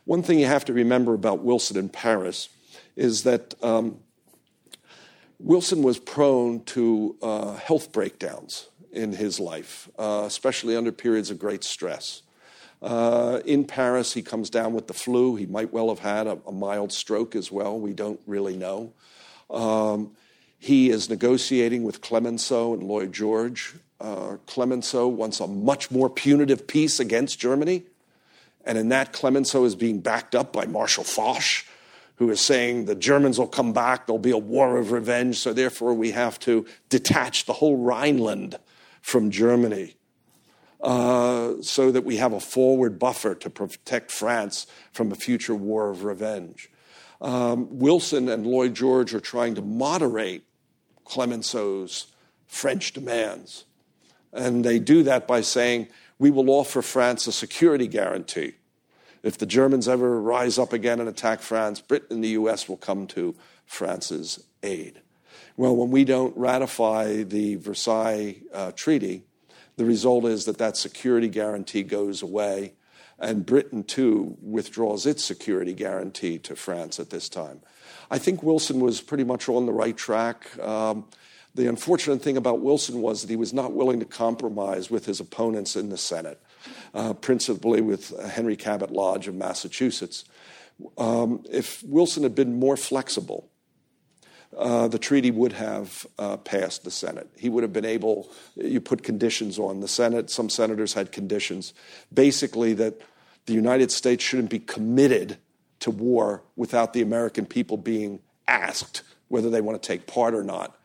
[0.04, 2.48] One thing you have to remember about Wilson in Paris
[2.94, 3.54] is that.
[3.62, 3.98] Um,
[5.38, 11.38] Wilson was prone to uh, health breakdowns in his life, uh, especially under periods of
[11.38, 12.22] great stress.
[12.80, 15.36] Uh, in Paris, he comes down with the flu.
[15.36, 17.78] He might well have had a, a mild stroke as well.
[17.78, 18.92] We don't really know.
[19.50, 20.12] Um,
[20.58, 23.74] he is negotiating with Clemenceau and Lloyd George.
[24.00, 27.84] Uh, Clemenceau wants a much more punitive peace against Germany.
[28.64, 31.64] And in that, Clemenceau is being backed up by Marshal Foch,
[32.16, 35.52] who is saying the Germans will come back, there'll be a war of revenge, so
[35.52, 38.58] therefore we have to detach the whole Rhineland
[39.00, 39.96] from Germany
[40.80, 45.90] uh, so that we have a forward buffer to protect France from a future war
[45.90, 46.70] of revenge.
[47.20, 50.44] Um, Wilson and Lloyd George are trying to moderate
[51.04, 52.12] Clemenceau's
[52.46, 53.64] French demands.
[54.32, 55.88] And they do that by saying,
[56.18, 58.54] we will offer France a security guarantee
[59.26, 62.76] if the Germans ever rise up again and attack France, Britain and the US will
[62.76, 63.34] come to
[63.64, 65.00] France's aid.
[65.56, 69.24] Well, when we don't ratify the Versailles uh, Treaty,
[69.74, 72.74] the result is that that security guarantee goes away,
[73.18, 77.62] and Britain, too, withdraws its security guarantee to France at this time.
[78.08, 80.56] I think Wilson was pretty much on the right track.
[80.60, 81.04] Um,
[81.52, 85.18] the unfortunate thing about Wilson was that he was not willing to compromise with his
[85.18, 86.40] opponents in the Senate
[86.96, 90.24] uh, principally with Henry Cabot Lodge of Massachusetts.
[90.96, 93.50] Um, if Wilson had been more flexible,
[94.56, 97.28] uh, the treaty would have uh, passed the Senate.
[97.36, 101.74] He would have been able, you put conditions on the Senate, some senators had conditions,
[102.12, 103.02] basically that
[103.44, 105.36] the United States shouldn't be committed
[105.80, 110.42] to war without the American people being asked whether they want to take part or
[110.42, 110.78] not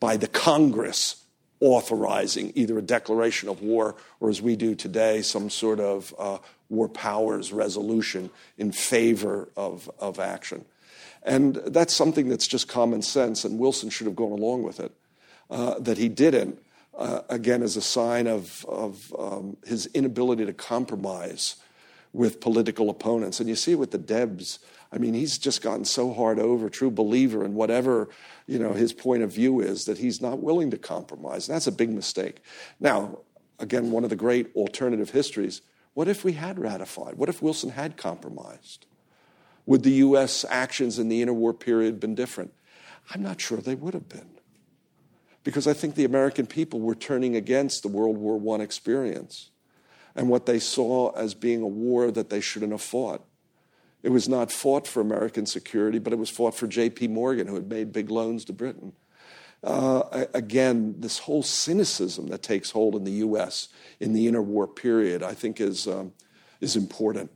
[0.00, 1.24] by the Congress
[1.60, 6.38] authorizing either a declaration of war or, as we do today, some sort of uh,
[6.68, 10.64] war powers resolution in favor of, of action.
[11.22, 14.92] And that's something that's just common sense, and Wilson should have gone along with it.
[15.50, 16.62] Uh, that he didn't,
[16.96, 21.56] uh, again, as a sign of, of um, his inability to compromise
[22.12, 23.40] with political opponents.
[23.40, 24.58] And you see it with the Debs.
[24.92, 28.08] I mean, he's just gotten so hard over, true believer in whatever
[28.46, 31.48] you know his point of view is that he's not willing to compromise.
[31.48, 32.40] And that's a big mistake.
[32.80, 33.18] Now,
[33.58, 35.60] again, one of the great alternative histories.
[35.94, 37.14] What if we had ratified?
[37.14, 38.86] What if Wilson had compromised?
[39.66, 40.44] Would the U.S.
[40.48, 42.54] actions in the interwar period been different?
[43.10, 44.30] I'm not sure they would have been.
[45.44, 49.50] Because I think the American people were turning against the World War I experience
[50.18, 53.24] and what they saw as being a war that they shouldn't have fought.
[54.02, 57.06] It was not fought for American security, but it was fought for J.P.
[57.06, 58.94] Morgan, who had made big loans to Britain.
[59.62, 63.68] Uh, again, this whole cynicism that takes hold in the U.S.
[64.00, 66.12] in the interwar period, I think, is, um,
[66.60, 67.30] is important.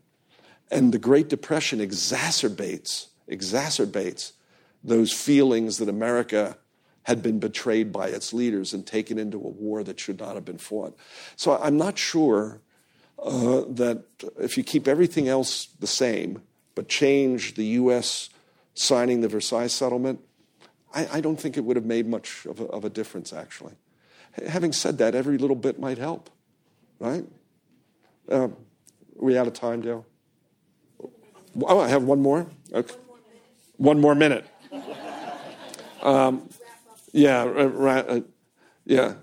[0.69, 4.33] And the Great Depression exacerbates, exacerbates
[4.83, 6.59] those feelings that America
[7.05, 10.45] had been betrayed by its leaders and taken into a war that should not have
[10.45, 10.97] been fought.
[11.37, 12.61] So I'm not sure
[13.23, 14.05] uh, that
[14.39, 16.43] if you keep everything else the same,
[16.74, 18.31] but change the U.S.
[18.74, 20.20] signing the Versailles settlement,
[20.94, 23.74] I, I don't think it would have made much of a, of a, difference, actually.
[24.47, 26.31] Having said that, every little bit might help,
[26.99, 27.24] right?
[28.31, 28.51] Uh, are
[29.16, 30.07] we out of time, Dale?
[31.62, 32.47] Oh, I have one more?
[32.73, 32.94] Okay.
[33.77, 34.47] One more minute.
[36.03, 36.49] Um,
[37.12, 38.20] yeah, uh, uh,
[38.85, 39.15] yeah.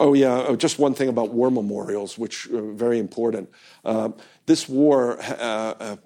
[0.00, 3.50] Oh, yeah, oh, just one thing about war memorials, which are very important.
[3.84, 4.08] Uh,
[4.46, 5.96] this war, uh, uh,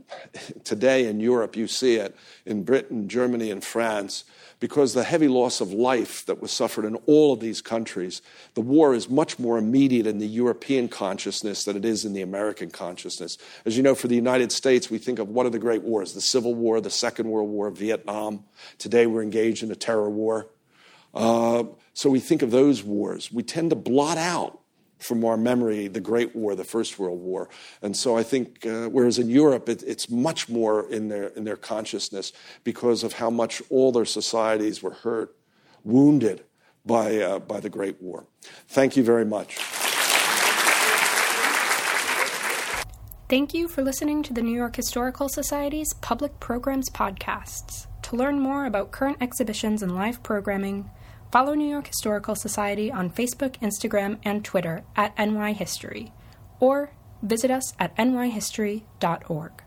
[0.64, 4.24] today in Europe, you see it in Britain, Germany, and France,
[4.58, 8.20] because the heavy loss of life that was suffered in all of these countries,
[8.54, 12.22] the war is much more immediate in the European consciousness than it is in the
[12.22, 13.38] American consciousness.
[13.64, 16.14] As you know, for the United States, we think of what are the great wars?
[16.14, 18.42] The Civil War, the Second World War, Vietnam.
[18.78, 20.48] Today, we're engaged in a terror war.
[21.14, 21.62] Uh,
[21.94, 23.32] so we think of those wars.
[23.32, 24.60] We tend to blot out
[24.98, 27.48] from our memory the Great War, the First World War.
[27.82, 31.44] And so I think, uh, whereas in Europe, it, it's much more in their, in
[31.44, 32.32] their consciousness
[32.64, 35.36] because of how much all their societies were hurt,
[35.84, 36.44] wounded
[36.86, 38.26] by, uh, by the Great War.
[38.68, 39.58] Thank you very much.
[43.28, 47.86] Thank you for listening to the New York Historical Society's Public Programs Podcasts.
[48.02, 50.90] To learn more about current exhibitions and live programming,
[51.34, 56.12] Follow New York Historical Society on Facebook, Instagram, and Twitter at NYHistory,
[56.60, 56.92] or
[57.22, 59.63] visit us at nyhistory.org.